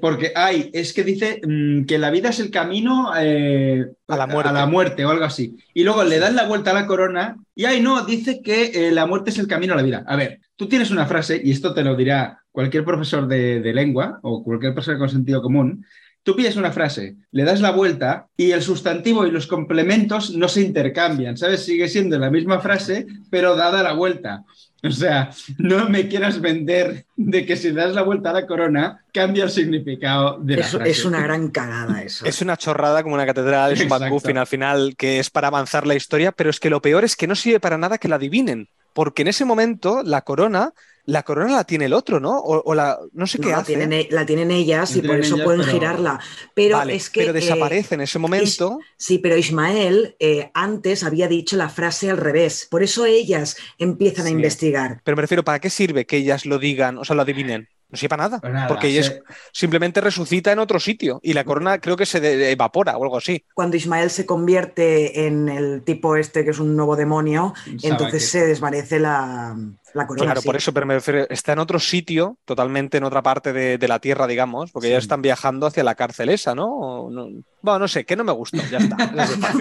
[0.00, 4.26] Porque hay, es que dice mm, que la vida es el camino eh, A la
[4.26, 4.48] muerte.
[4.48, 5.56] a la muerte o algo así.
[5.74, 8.92] Y luego le dan la vuelta a la corona y ay no, dice que eh,
[8.92, 10.04] la muerte es el camino a la vida.
[10.06, 13.72] A ver, tú tienes una frase, y esto te lo dirá cualquier profesor de, de
[13.72, 15.84] lengua o cualquier persona con sentido común.
[16.24, 20.48] Tú pillas una frase, le das la vuelta y el sustantivo y los complementos no
[20.48, 21.64] se intercambian, ¿sabes?
[21.64, 24.44] Sigue siendo la misma frase, pero dada la vuelta.
[24.84, 29.04] O sea, no me quieras vender de que si das la vuelta a la corona,
[29.12, 30.90] cambia el significado de la Es, frase.
[30.90, 32.24] es una gran cagada eso.
[32.24, 35.94] Es una chorrada como una catedral, es un al final que es para avanzar la
[35.94, 38.68] historia, pero es que lo peor es que no sirve para nada que la adivinen,
[38.94, 40.72] porque en ese momento la corona,
[41.04, 42.38] la corona la tiene el otro, ¿no?
[42.38, 43.66] O, o la, no sé No, qué la, hace.
[43.74, 46.20] tienen, e- la tienen ellas La y por eso ellas, pueden pero- girarla.
[46.54, 47.20] Pero Vale, es que.
[47.20, 48.78] pero eh, desaparece en ese momento.
[48.96, 52.68] Sí, pero Ismael eh, antes había dicho la frase al revés.
[52.70, 55.00] Por eso ellas empiezan a investigar.
[55.04, 57.68] Pero me refiero, ¿para qué sirve que ellas lo digan, o sea, lo adivinen?
[57.92, 59.22] No sirve para nada, Pues nada, porque se- es-
[59.52, 63.18] simplemente resucita en otro sitio y la corona creo que se de- evapora o algo
[63.18, 63.44] así.
[63.54, 68.22] Cuando Ismael se convierte en el tipo este que es un nuevo demonio, Sabe entonces
[68.24, 69.54] que- se desvanece la,
[69.94, 70.26] la corona.
[70.26, 70.46] Claro, sí.
[70.46, 73.88] por eso, pero me refiero, está en otro sitio, totalmente en otra parte de, de
[73.88, 77.08] la Tierra, digamos, porque ya están viajando hacia la cárcel esa, ¿no?
[77.10, 77.28] No-
[77.62, 78.96] Bueno, no sé, que no me gustó, ya está.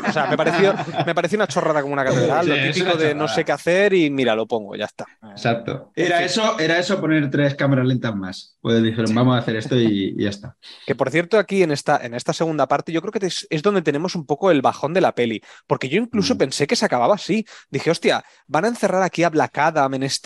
[0.10, 0.74] O sea, me pareció,
[1.06, 3.94] me pareció una chorrada como una catedral, Sí, lo típico de no sé qué hacer
[3.94, 5.06] y mira, lo pongo, ya está.
[5.32, 5.92] Exacto.
[5.96, 8.58] Era eso, era eso poner tres cámaras lentas más.
[8.62, 10.56] Pues dijeron, vamos a hacer esto y, y ya está.
[10.86, 13.62] Que por cierto, aquí en esta, en esta segunda parte, yo creo que es, es
[13.62, 15.42] donde tenemos un poco el bajón de la peli.
[15.68, 16.38] Porque yo incluso Mm.
[16.38, 17.46] pensé que se acababa así.
[17.70, 20.21] Dije, hostia, van a encerrar aquí a Black Adam en este.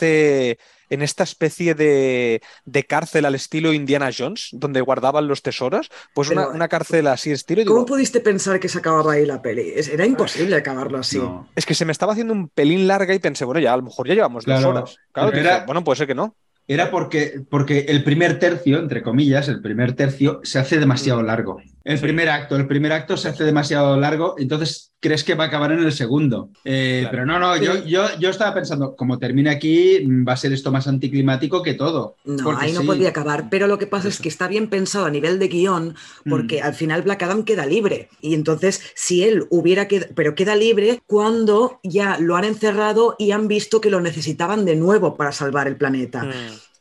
[0.88, 6.30] En esta especie de, de cárcel al estilo Indiana Jones, donde guardaban los tesoros, pues
[6.30, 7.64] una, una cárcel así estilo.
[7.64, 9.72] ¿Cómo digo, pudiste pensar que se acababa ahí la peli?
[9.74, 11.18] Es- Era imposible acabarlo así.
[11.18, 11.48] No.
[11.56, 13.82] es que se me estaba haciendo un pelín larga y pensé, bueno, ya a lo
[13.82, 14.96] mejor ya llevamos Claro, dos horas.
[15.10, 16.36] Claro, pero dije, era- bueno, puede ser que no.
[16.68, 21.26] Era porque, porque el primer tercio, entre comillas, el primer tercio se hace demasiado Mm.
[21.26, 21.60] largo.
[21.86, 22.02] El Sí.
[22.02, 25.70] primer acto, el primer acto se hace demasiado largo, entonces crees que va a acabar
[25.70, 26.50] en el segundo.
[26.64, 27.10] Eh, Claro.
[27.12, 30.72] Pero no, no, yo, yo, yo estaba pensando, como termine aquí, va a ser esto
[30.72, 32.16] más anticlimático que todo.
[32.24, 32.86] No, Porque ahí no sí.
[32.88, 33.48] podía acabar.
[33.50, 35.94] Pero lo que pasa es que está bien pensado a nivel de guion,
[36.28, 36.64] porque Mm.
[36.64, 38.08] al final Black Adam queda libre.
[38.20, 43.30] Y entonces, si él hubiera quedado, pero queda libre cuando ya lo han encerrado y
[43.30, 46.24] han visto que lo necesitaban de nuevo para salvar el planeta.
[46.24, 46.32] Mm.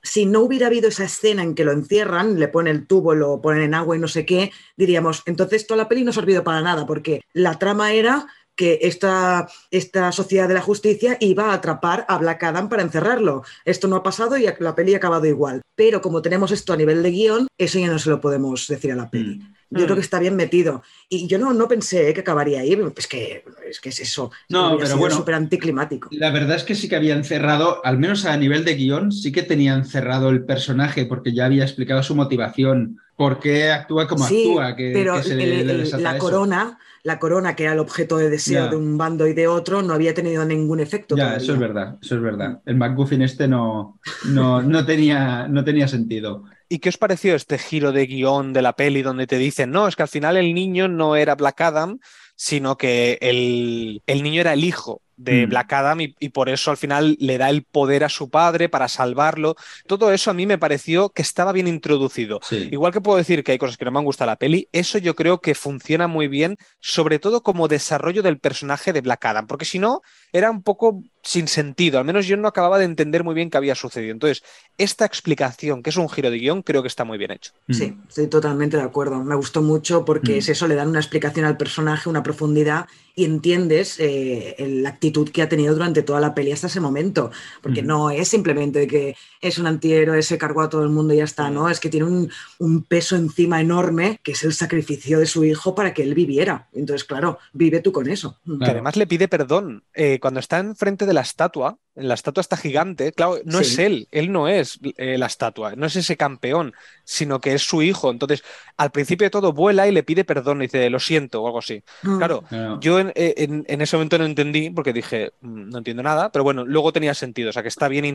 [0.06, 3.42] Si no hubiera habido esa escena en que lo encierran, le ponen el tubo, lo
[3.42, 6.44] ponen en agua y no sé qué, diríamos, entonces toda la peli no ha servido
[6.44, 11.54] para nada, porque la trama era que esta, esta sociedad de la justicia iba a
[11.56, 13.44] atrapar a Black Adam para encerrarlo.
[13.66, 15.62] Esto no ha pasado y la peli ha acabado igual.
[15.76, 18.92] Pero como tenemos esto a nivel de guion, eso ya no se lo podemos decir
[18.92, 19.42] a la peli.
[19.76, 19.84] Yo Mm.
[19.86, 20.84] creo que está bien metido.
[21.10, 22.74] Y yo no, no pensé que acabaría ahí.
[22.98, 24.32] Es que es, que es eso.
[24.50, 25.16] No, pero sido bueno.
[25.18, 26.10] súper anticlimático.
[26.12, 29.32] La verdad es que sí que habían cerrado, al menos a nivel de guion, sí
[29.32, 34.26] que tenían cerrado el personaje porque ya había explicado su motivación, por qué actúa como
[34.28, 36.20] Sí, actúa, que, pero que se le- el- la eso.
[36.20, 39.82] corona, la corona que era el objeto de deseo de un bando y de otro,
[39.82, 41.16] no había tenido ningún efecto.
[41.16, 42.62] Ya, eso es verdad, eso es verdad.
[42.66, 44.00] El McGuffin este no,
[44.32, 46.46] no, no, tenía, no tenía sentido.
[46.68, 49.88] ¿Y qué os pareció este giro de guion de la peli donde te dicen, no,
[49.88, 52.00] es que al final el niño no era Black Adam,
[52.36, 55.50] sino que el, el niño era el hijo de Mm.
[55.50, 58.70] Black Adam y, y por eso al final le da el poder a su padre
[58.70, 59.56] para salvarlo?
[59.88, 62.40] Todo eso a mí me pareció que estaba bien introducido.
[62.44, 62.70] Sí.
[62.72, 64.98] Igual que puedo decir que hay cosas que no me han gustado la peli, eso
[64.98, 69.48] yo creo que funciona muy bien, sobre todo como desarrollo del personaje de Black Adam,
[69.48, 70.02] porque si no,
[70.34, 73.58] era un poco sin sentido, al menos yo no acababa de entender muy bien qué
[73.58, 74.12] había sucedido.
[74.12, 74.44] Entonces,
[74.78, 77.52] esta explicación, que es un giro de guion, creo que está muy bien hecho.
[77.70, 78.04] Sí, Mm.
[78.08, 79.24] estoy totalmente de acuerdo.
[79.24, 80.38] Me gustó mucho porque Mm.
[80.38, 82.86] es eso, le dan una explicación al personaje, una profundidad
[83.16, 87.32] y entiendes eh, la actitud que ha tenido durante toda la peli hasta ese momento.
[87.62, 91.18] Porque no es simplemente que es un antihéroe, se cargó a todo el mundo y
[91.18, 91.70] ya está, ¿no?
[91.70, 95.76] Es que tiene un, un peso encima enorme que es el sacrificio de su hijo
[95.76, 96.68] para que él viviera.
[96.74, 98.38] Entonces, claro, vive tú con eso.
[98.46, 99.84] Que además le pide perdón.
[99.94, 103.64] Eh, cuando está enfrente de la estatua, la estatua está gigante, claro, no Sí.
[103.74, 106.74] es él, él no es eh, la estatua, no es ese campeón,
[107.04, 108.12] sino que es su hijo.
[108.12, 108.44] Entonces,
[108.78, 111.60] al principio de todo, vuela y le pide perdón, y dice, lo siento, o algo
[111.60, 111.84] así.
[112.04, 112.18] Mm.
[112.18, 112.44] Claro,
[112.82, 116.32] yo en, eh, en- en ese momento no entendí, porque dije, "Mm, no entiendo nada,
[116.32, 118.06] pero bueno, luego tenía sentido, o sea que está bien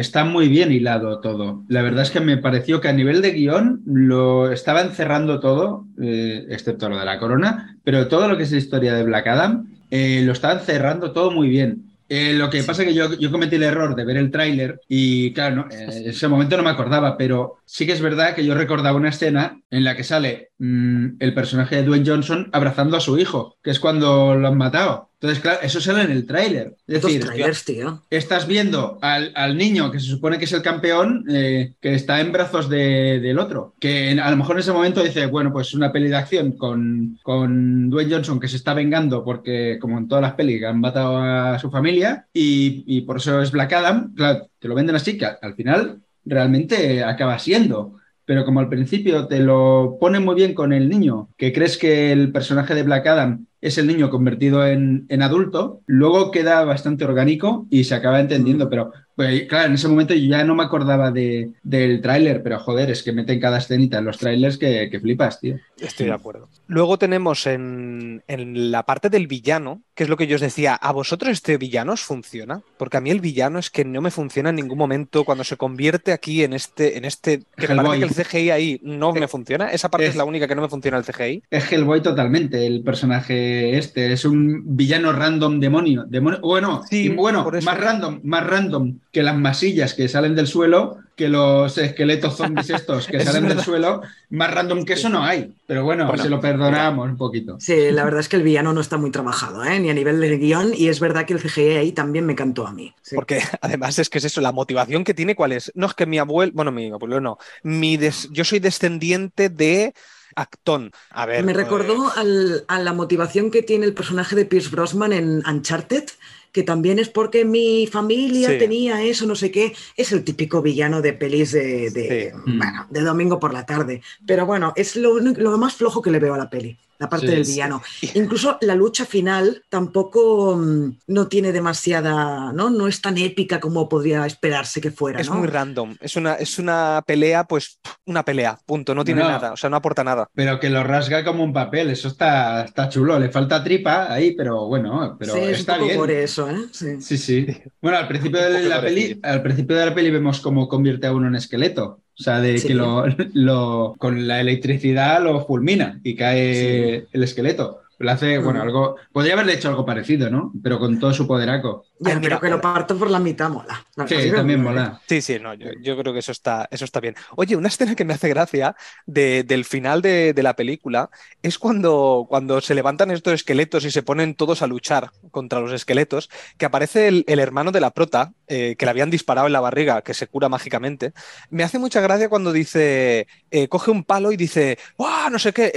[0.00, 1.62] está muy bien hilado todo.
[1.68, 5.86] La verdad es que me pareció que a nivel de guion lo estaba encerrando todo,
[6.00, 9.26] eh, excepto lo de la corona, pero todo lo que es la historia de Black
[9.26, 11.93] Adam eh, lo estaban cerrando todo muy bien.
[12.08, 14.80] Eh, lo que pasa es que yo, yo cometí el error de ver el tráiler
[14.88, 18.34] y claro, no, eh, en ese momento no me acordaba, pero sí que es verdad
[18.34, 22.50] que yo recordaba una escena en la que sale mm, el personaje de Dwayne Johnson
[22.52, 25.10] abrazando a su hijo, que es cuando lo han matado.
[25.20, 26.76] Entonces, claro, eso sale en el tráiler.
[26.86, 28.02] Es decir, trailers, tío.
[28.10, 32.20] estás viendo al, al niño que se supone que es el campeón eh, que está
[32.20, 33.74] en brazos de- del otro.
[33.80, 37.18] Que a lo mejor en ese momento dice, bueno, pues una peli de acción con,
[37.22, 41.16] con Dwayne Johnson que se está vengando porque, como en todas las pelis, han matado
[41.16, 44.12] a su familia y, y por eso es Black Adam.
[44.14, 47.94] Claro, te lo venden así que al, al final realmente acaba siendo.
[48.26, 52.10] Pero como al principio te lo ponen muy bien con el niño, que crees que
[52.10, 57.06] el personaje de Black Adam es el niño convertido en, en adulto, luego queda bastante
[57.06, 58.68] orgánico y se acaba entendiendo.
[58.68, 62.58] Pero pues, claro, en ese momento yo ya no me acordaba de, del tráiler, pero
[62.58, 65.56] joder, es que meten cada escenita en los trailers que, que flipas, tío.
[65.78, 66.48] Estoy de acuerdo.
[66.66, 70.74] Luego tenemos en, en la parte del villano, que es lo que yo os decía,
[70.74, 72.62] ¿a vosotros este villano os funciona?
[72.78, 75.56] Porque a mí el villano es que no me funciona en ningún momento cuando se
[75.56, 78.00] convierte aquí en este, en este, que me Hellboy.
[78.00, 79.70] parece que el CGI ahí no me Eh, funciona.
[79.70, 81.42] Esa parte es, es- la única que no me funciona el CGI.
[81.50, 84.12] Es Hellboy totalmente, el personaje este.
[84.12, 86.04] Es un villano random demonio.
[86.08, 90.98] demonio bueno, Sí, bueno, más random, más random que las masillas que salen del suelo,
[91.16, 94.02] que los esqueletos zombies estos que Es salen del suelo.
[94.30, 95.54] Más random que eso no hay.
[95.66, 97.56] Pero bueno, Bueno, se lo perdonamos un poquito.
[97.60, 99.78] Sí, la verdad es que el villano no está muy trabajado, ¿eh?
[99.80, 102.66] ni a nivel de guion, y es verdad que el CGI ahí también me cantó
[102.66, 102.92] a mí.
[103.00, 103.14] Sí.
[103.14, 105.70] Porque además es que es eso, la motivación que tiene, ¿cuál es?
[105.74, 109.94] No es que mi abuelo, bueno, mi abuelo no, mi des- yo soy descendiente de
[110.36, 110.90] Actón.
[111.10, 111.44] A ver.
[111.44, 115.42] Me eh, recordó al- a la motivación que tiene el personaje de Pierce Brosnan en
[115.46, 116.04] Uncharted,
[116.52, 118.58] que también es porque mi familia Sí.
[118.58, 119.74] tenía eso, no sé qué.
[119.96, 122.40] Es el típico villano de pelis de, de, Sí.
[122.46, 124.02] bueno, de domingo por la tarde.
[124.26, 127.32] Pero bueno, es lo más flojo que le veo a la peli, la parte Sí,
[127.32, 127.52] del sí.
[127.52, 127.82] villano.
[128.14, 132.70] Incluso la lucha final tampoco mm, no tiene demasiada, ¿no?
[132.70, 135.36] No es tan épica como podría esperarse que fuera, Es ¿no?
[135.36, 135.96] muy random.
[136.00, 138.94] Es una, es una pelea, pues una pelea, punto.
[138.94, 139.28] No tiene No.
[139.28, 140.28] nada, o sea, no aporta nada.
[140.34, 143.18] Pero que lo rasga como un papel, eso está, está chulo.
[143.18, 145.98] Le falta tripa ahí, pero bueno, pero sí, es un está poco bien.
[145.98, 146.56] por eso, ¿eh?
[146.72, 147.00] Sí.
[147.00, 147.46] Sí, sí.
[147.80, 151.12] Bueno, al principio de la peli, al principio de la peli vemos cómo convierte a
[151.12, 152.00] uno en esqueleto.
[152.18, 152.68] O sea, de Sí.
[152.68, 153.04] que lo,
[153.34, 157.80] lo- con la electricidad lo fulmina y cae el esqueleto.
[157.98, 158.96] Lo hace, bueno, algo.
[159.12, 160.52] Podría haberle hecho algo parecido, ¿no?
[160.62, 161.84] Pero con todo su poderaco.
[162.00, 163.84] Ya, Ay, mira, pero que lo parto por la mitad mola.
[163.96, 165.04] La Sí, también mola, ¿eh?
[165.06, 167.14] Sí, sí, no, yo, yo creo que eso está, eso está bien.
[167.36, 168.74] Oye, una escena que me hace gracia
[169.06, 171.10] de- del final de, de la película
[171.42, 175.72] es cuando, cuando se levantan estos esqueletos y se ponen todos a luchar contra los
[175.72, 179.52] esqueletos, que aparece el, el hermano de la prota, eh, que le habían disparado en
[179.52, 181.12] la barriga, que se cura mágicamente.
[181.50, 185.30] Me hace mucha gracia cuando dice, eh, coge un palo y dice, ¡Buah!
[185.30, 185.70] No sé qué,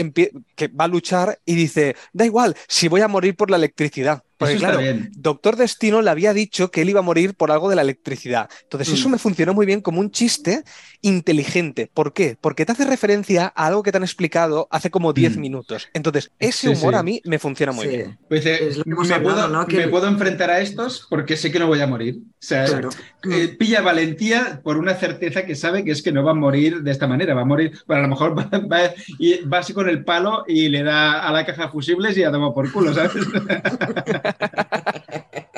[0.55, 4.23] que va a luchar y dice, da igual, si voy a morir por la electricidad.
[4.37, 5.09] Porque Eso claro, bien.
[5.15, 8.49] Doctor Destino le había dicho que él iba a morir por algo de la electricidad.
[8.63, 8.93] Entonces, Mm.
[8.93, 10.63] eso me funcionó muy bien como un chiste
[11.01, 11.89] inteligente.
[11.93, 12.37] ¿Por qué?
[12.39, 15.39] Porque te hace referencia a algo que te han explicado hace como 10 Mm.
[15.41, 15.87] minutos.
[15.93, 16.99] Entonces, ese Sí, humor sí.
[16.99, 17.95] a mí me funciona muy Sí.
[17.97, 18.17] bien.
[18.27, 19.65] Pues dice, Es lo que hemos me, hablado, puedo, ¿no?
[19.67, 22.17] Que- me puedo enfrentar a estos porque sé que no voy a morir.
[22.19, 22.89] O sea, Claro.
[23.31, 26.81] eh, pilla valentía por una certeza que sabe que es que no va a morir
[26.83, 27.33] de esta manera.
[27.33, 30.43] Va a morir, bueno, a lo mejor va, va- y va así con el palo
[30.47, 33.11] y le da a la caja de fusibles y a tomar por culo, ¿sabes?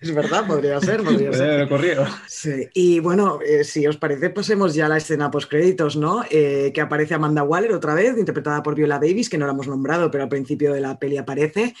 [0.00, 1.68] Es verdad, podría ser, podría ser.
[2.26, 2.68] Sí.
[2.74, 6.24] Y bueno, eh, si os parece, pasemos ya a la escena post-créditos, ¿no?
[6.30, 9.68] Eh, que aparece Amanda Waller otra vez, interpretada por Viola Davis, que no la hemos
[9.68, 11.74] nombrado, pero al principio de la peli aparece.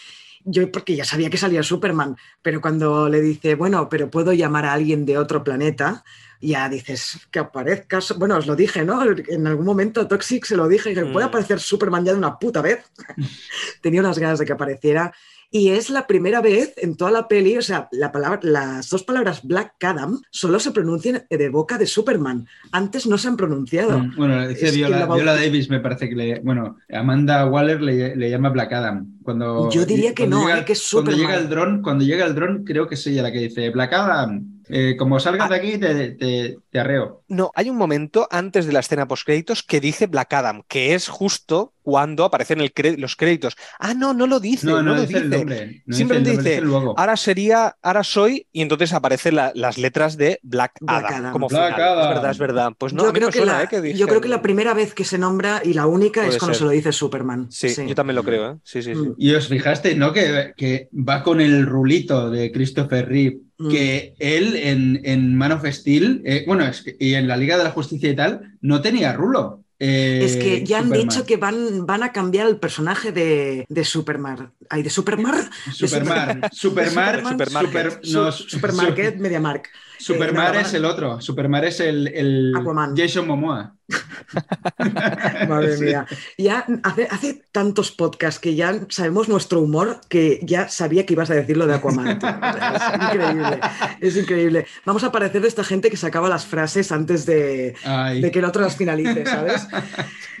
[0.44, 4.66] Yo, porque ya sabía que salía Superman, pero cuando le dice, bueno, pero puedo llamar
[4.66, 6.04] a alguien de otro planeta,
[6.42, 8.00] ya dices que aparezca.
[8.02, 9.02] Su- Bueno, os lo dije, ¿no?
[9.28, 11.28] En algún momento Toxic se lo dije, que puede Mm.
[11.28, 12.84] aparecer Superman ya de una puta vez.
[13.82, 15.12] Tenía unas ganas de que apareciera.
[15.52, 19.02] Y es la primera vez en toda la peli, o sea, la palabra, las dos
[19.02, 22.46] palabras Black Adam solo se pronuncian de boca de Superman.
[22.70, 23.98] Antes no se han pronunciado.
[23.98, 26.38] Mm, Bueno, Es Viola, la baut- Viola Davis, me parece que le.
[26.40, 29.06] Bueno, Amanda Waller le, le llama Black Adam.
[29.24, 31.30] Cuando, Yo diría que cuando no, llega- eh, que es Cuando Superman.
[31.32, 33.92] llega el dron, cuando llega el dron, creo que es ella la que dice Black
[33.92, 34.44] Adam.
[34.72, 37.22] eh, como salgas de aquí, te, te, te arreo.
[37.26, 41.08] No, hay un momento antes de la escena post-créditos que dice Black Adam, que es
[41.08, 43.56] justo cuando aparecen el los créditos.
[43.78, 45.38] Ah, no, no lo dice, No, no, no, lo dice el dice.
[45.38, 45.82] nombre.
[45.86, 46.94] No Simplemente dice el nombre.
[46.96, 51.32] Ahora sería, ahora soy, y entonces aparecen la- las letras de Black, Black Adam, Adam.
[51.32, 51.88] como Black final.
[51.88, 52.02] Adam.
[52.02, 52.72] Es verdad, es verdad.
[52.78, 54.94] Pues no, yo, creo que suena, la, eh, que yo creo que la primera vez
[54.94, 56.58] que se nombra y la única es cuando ser.
[56.60, 57.46] se lo dice Superman.
[57.50, 58.56] Sí, yo también lo creo, ¿eh?
[58.62, 59.00] Sí, sí, sí.
[59.00, 59.14] Mm.
[59.18, 60.12] Y os fijaste, ¿no?
[60.12, 63.68] Que, que va con el rulito de Christopher Reeve, Mm.
[63.68, 67.58] que él en, en Man of Steel, eh, bueno, es que, y en la Liga
[67.58, 69.64] de la Justicia y tal, no tenía rulo.
[69.80, 71.08] Eh, Es que ya han Superman.
[71.08, 74.52] dicho que van, van a cambiar el personaje de, de Superman.
[74.72, 75.34] Ay, de Supermar.
[75.72, 76.48] Supermar.
[76.52, 77.22] Supermar.
[77.28, 77.92] Supermarket.
[77.92, 79.68] Super- Su- no, Supermarket, MediaMark.
[79.98, 81.20] Supermar Eh, es el otro.
[81.20, 82.96] Supermar es el, el Aquaman.
[82.96, 83.74] Jason Momoa.
[85.48, 86.06] Madre mía.
[86.38, 91.30] Ya hace, hace tantos podcasts que ya sabemos nuestro humor que ya sabía que ibas
[91.30, 92.08] a decir lo de Aquaman.
[92.18, 93.60] es increíble.
[94.00, 94.66] Es increíble.
[94.86, 97.74] Vamos a parecer de esta gente que sacaba las frases antes de,
[98.20, 99.66] de que el otro las finalice, ¿sabes?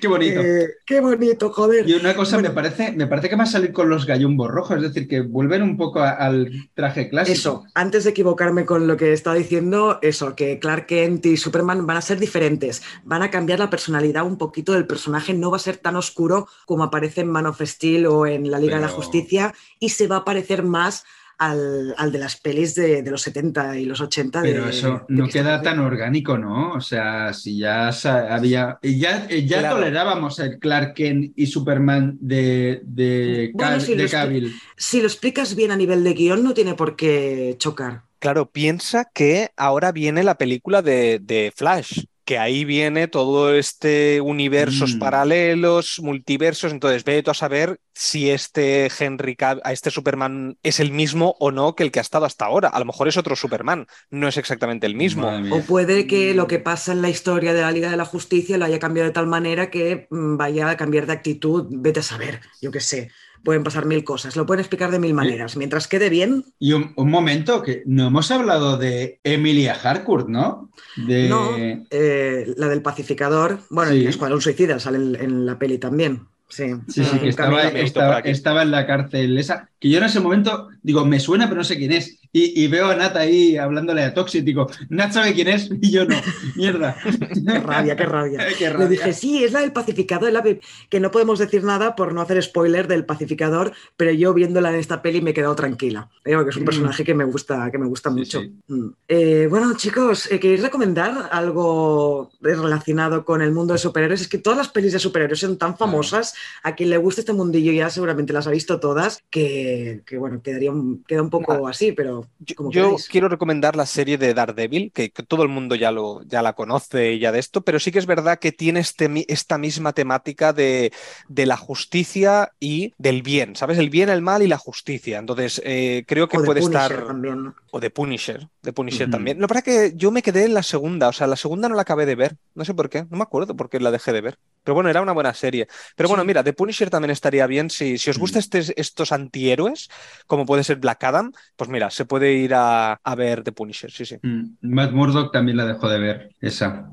[0.00, 0.40] qué bonito.
[0.40, 1.88] Eh, qué bonito, joder.
[1.88, 2.48] Y una cosa, Bueno.
[2.50, 5.22] me, parece, me parece que va a salir con los gallumbos rojos, es decir, que
[5.22, 7.32] vuelven un poco a- al traje clásico.
[7.32, 11.86] Eso, antes de equivocarme con lo que estaba diciendo, eso, que Clark Kent y Superman
[11.86, 15.56] van a ser diferentes, van a cambiar la personalidad un poquito del personaje, no va
[15.56, 18.82] a ser tan oscuro como aparece en Man of Steel o en la Liga de
[18.82, 21.04] la Justicia y se va a parecer más
[21.40, 24.42] al, al de las pelis de, de los 70 y los 80.
[24.42, 26.74] de- Pero eso no queda tan orgánico, ¿no?
[26.74, 27.88] O sea, si ya
[28.30, 28.78] había.
[28.82, 29.76] Ya, ya Claro.
[29.76, 34.54] tolerábamos el Clark Kent y Superman de, de, Bueno, que- Cavill.
[34.76, 38.02] Si lo explicas bien a nivel de guion, no tiene por qué chocar.
[38.18, 44.20] Claro, piensa que ahora viene la película de, de Flash, que ahí viene todo este
[44.20, 44.98] universos Mm.
[45.00, 50.78] paralelos, multiversos, entonces ve tú a saber si este Henry Cav- a este Superman es
[50.78, 52.68] el mismo o no que el que ha estado hasta ahora.
[52.68, 55.28] A lo mejor es otro Superman, no es exactamente el mismo.
[55.50, 58.58] O puede que lo que pasa en la historia de la Liga de la Justicia
[58.58, 61.66] lo haya cambiado de tal manera que mm, vaya a cambiar de actitud.
[61.70, 63.10] Vete a saber, yo qué sé.
[63.42, 65.56] Pueden pasar mil cosas, lo pueden explicar de mil maneras.
[65.56, 70.70] Mientras quede bien, Y un, un momento, que no hemos hablado de Emilia Harcourt, ¿no?
[70.96, 71.28] De...
[71.28, 71.50] no.
[71.56, 73.98] eh, la del pacificador, bueno, Sí.
[74.02, 76.26] y Escuadrón Suicida sale en, en la peli también.
[76.50, 81.04] Sí, Sí, sí, que estaba, en la cárcel esa, que yo en ese momento digo,
[81.06, 82.18] me suena, pero no sé quién es.
[82.32, 85.90] Y, y veo a Nat ahí hablándole a Toxic, digo, Nat sabe quién es y
[85.90, 86.14] yo no.
[86.56, 86.96] Mierda.
[87.02, 88.46] Qué rabia, qué rabia.
[88.58, 90.42] Qué Le dije, sí, es la del pacificador, la
[90.88, 94.76] que no podemos decir nada por no hacer spoiler del pacificador, pero yo viéndola en
[94.76, 96.08] esta peli me he quedado tranquila.
[96.22, 96.66] Creo que es un Mm.
[96.66, 98.40] personaje que me gusta, que me gusta Sí, mucho.
[98.40, 98.54] sí.
[98.68, 98.88] Mm.
[99.08, 104.20] Eh, bueno, chicos, eh, ¿queréis recomendar algo relacionado con el mundo de superhéroes?
[104.22, 107.32] Es que todas las pelis de superhéroes son tan famosas, a quien le gusta este
[107.32, 111.66] mundillo ya seguramente las ha visto todas, que, que, bueno, quedaría un, queda un poco
[111.68, 113.08] así, pero Yo, como yo queráis.
[113.08, 116.54] quiero recomendar la serie de Daredevil, que, que todo el mundo ya, lo, ya la
[116.54, 119.92] conoce y ya de esto, pero sí que es verdad que tiene este, esta misma
[119.92, 120.92] temática de,
[121.28, 123.78] de la justicia y del bien, ¿sabes?
[123.78, 125.18] El bien, el mal y la justicia.
[125.18, 127.06] Entonces, eh, creo que puede Punisher estar...
[127.06, 127.54] también, ¿no?
[127.70, 129.38] O de Punisher, de Punisher también.
[129.40, 131.68] Lo que pasa es que yo me quedé en la segunda, o sea, la segunda
[131.68, 133.90] no la acabé de ver, no sé por qué, no me acuerdo por qué la
[133.90, 134.38] dejé de ver.
[134.64, 135.66] Pero bueno, era una buena serie.
[135.96, 136.26] Pero bueno, Sí.
[136.28, 139.88] mira, de Punisher también estaría bien si, si os gustan estes- estos antihéroes,
[140.26, 143.90] como puede ser Black Adam, pues mira, se puede ir a, a ver The Punisher,
[143.90, 144.16] sí, sí.
[144.22, 146.90] Mm, Matt Murdock también la dejó de ver, esa.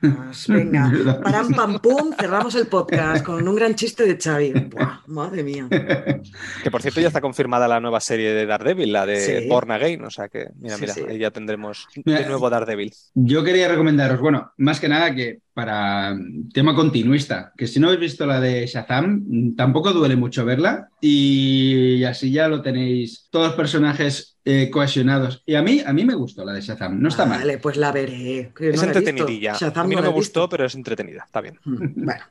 [0.00, 0.90] Pues venga,
[1.24, 4.52] param pam pum, cerramos el podcast con un gran chiste de Xavi.
[4.70, 5.66] Buah, madre mía.
[6.62, 9.48] Que por cierto ya está confirmada la nueva serie de Daredevil, la de Sí.
[9.48, 11.02] Born Again, o sea que, mira, Sí, mira, sí.
[11.08, 12.92] ahí ya tendremos de nuevo Daredevil.
[13.14, 16.14] Yo quería recomendaros, bueno, más que nada que para
[16.52, 20.90] tema continuista, que si no habéis visto la de Shazam, mm, tampoco duele mucho verla
[21.00, 25.42] y así ya lo tenéis todos los personajes eh, cohesionados.
[25.46, 27.38] Y a mí, a mí me gustó la de Shazam, no está mal.
[27.38, 28.52] Vale, pues la veré.
[28.60, 29.54] Es no la entretenidilla.
[29.54, 30.14] Shazam a mí no me visto.
[30.18, 31.58] gustó, pero es entretenida, está bien.
[31.64, 32.24] Mm, Bueno,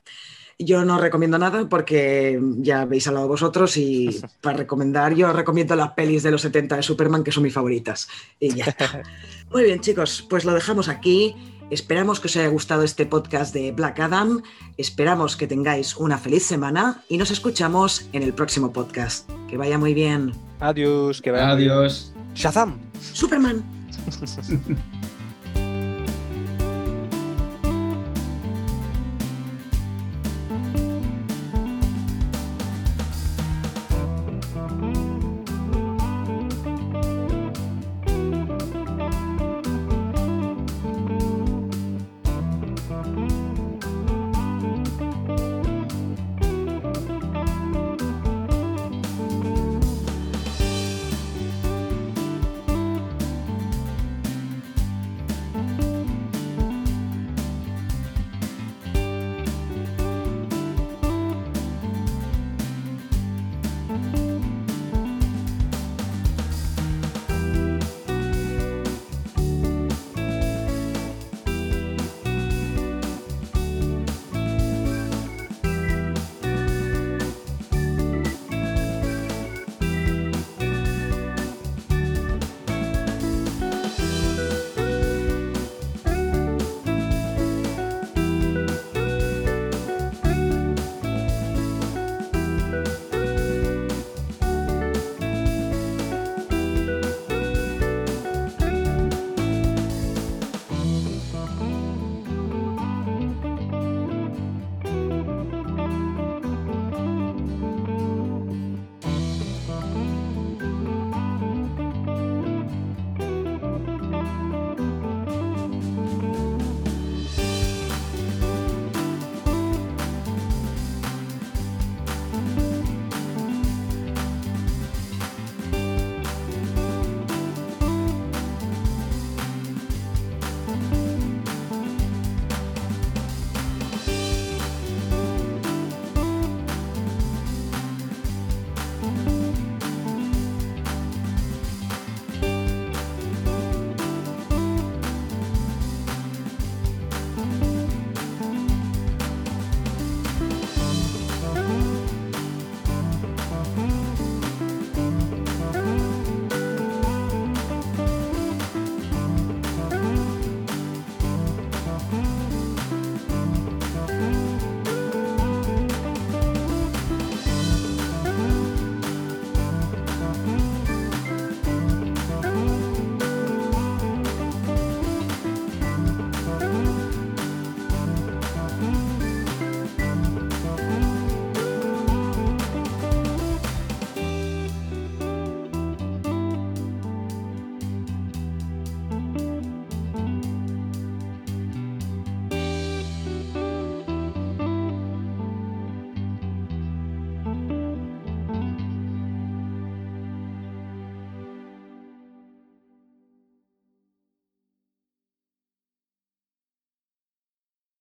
[0.60, 4.08] yo no recomiendo nada porque ya habéis hablado vosotros y
[4.40, 8.08] para recomendar, yo recomiendo las pelis de los 70 de Superman que son mis favoritas.
[8.38, 9.02] Y ya está.
[9.50, 11.34] Muy bien, chicos, pues lo dejamos aquí.
[11.70, 14.42] Esperamos que os haya gustado este podcast de Black Adam.
[14.76, 19.28] Esperamos que tengáis una feliz semana y nos escuchamos en el próximo podcast.
[19.48, 20.32] Que vaya muy bien.
[20.60, 21.50] Adiós, que vaya.
[21.50, 22.12] Adiós.
[22.34, 22.78] Shazam.
[23.00, 23.64] Superman.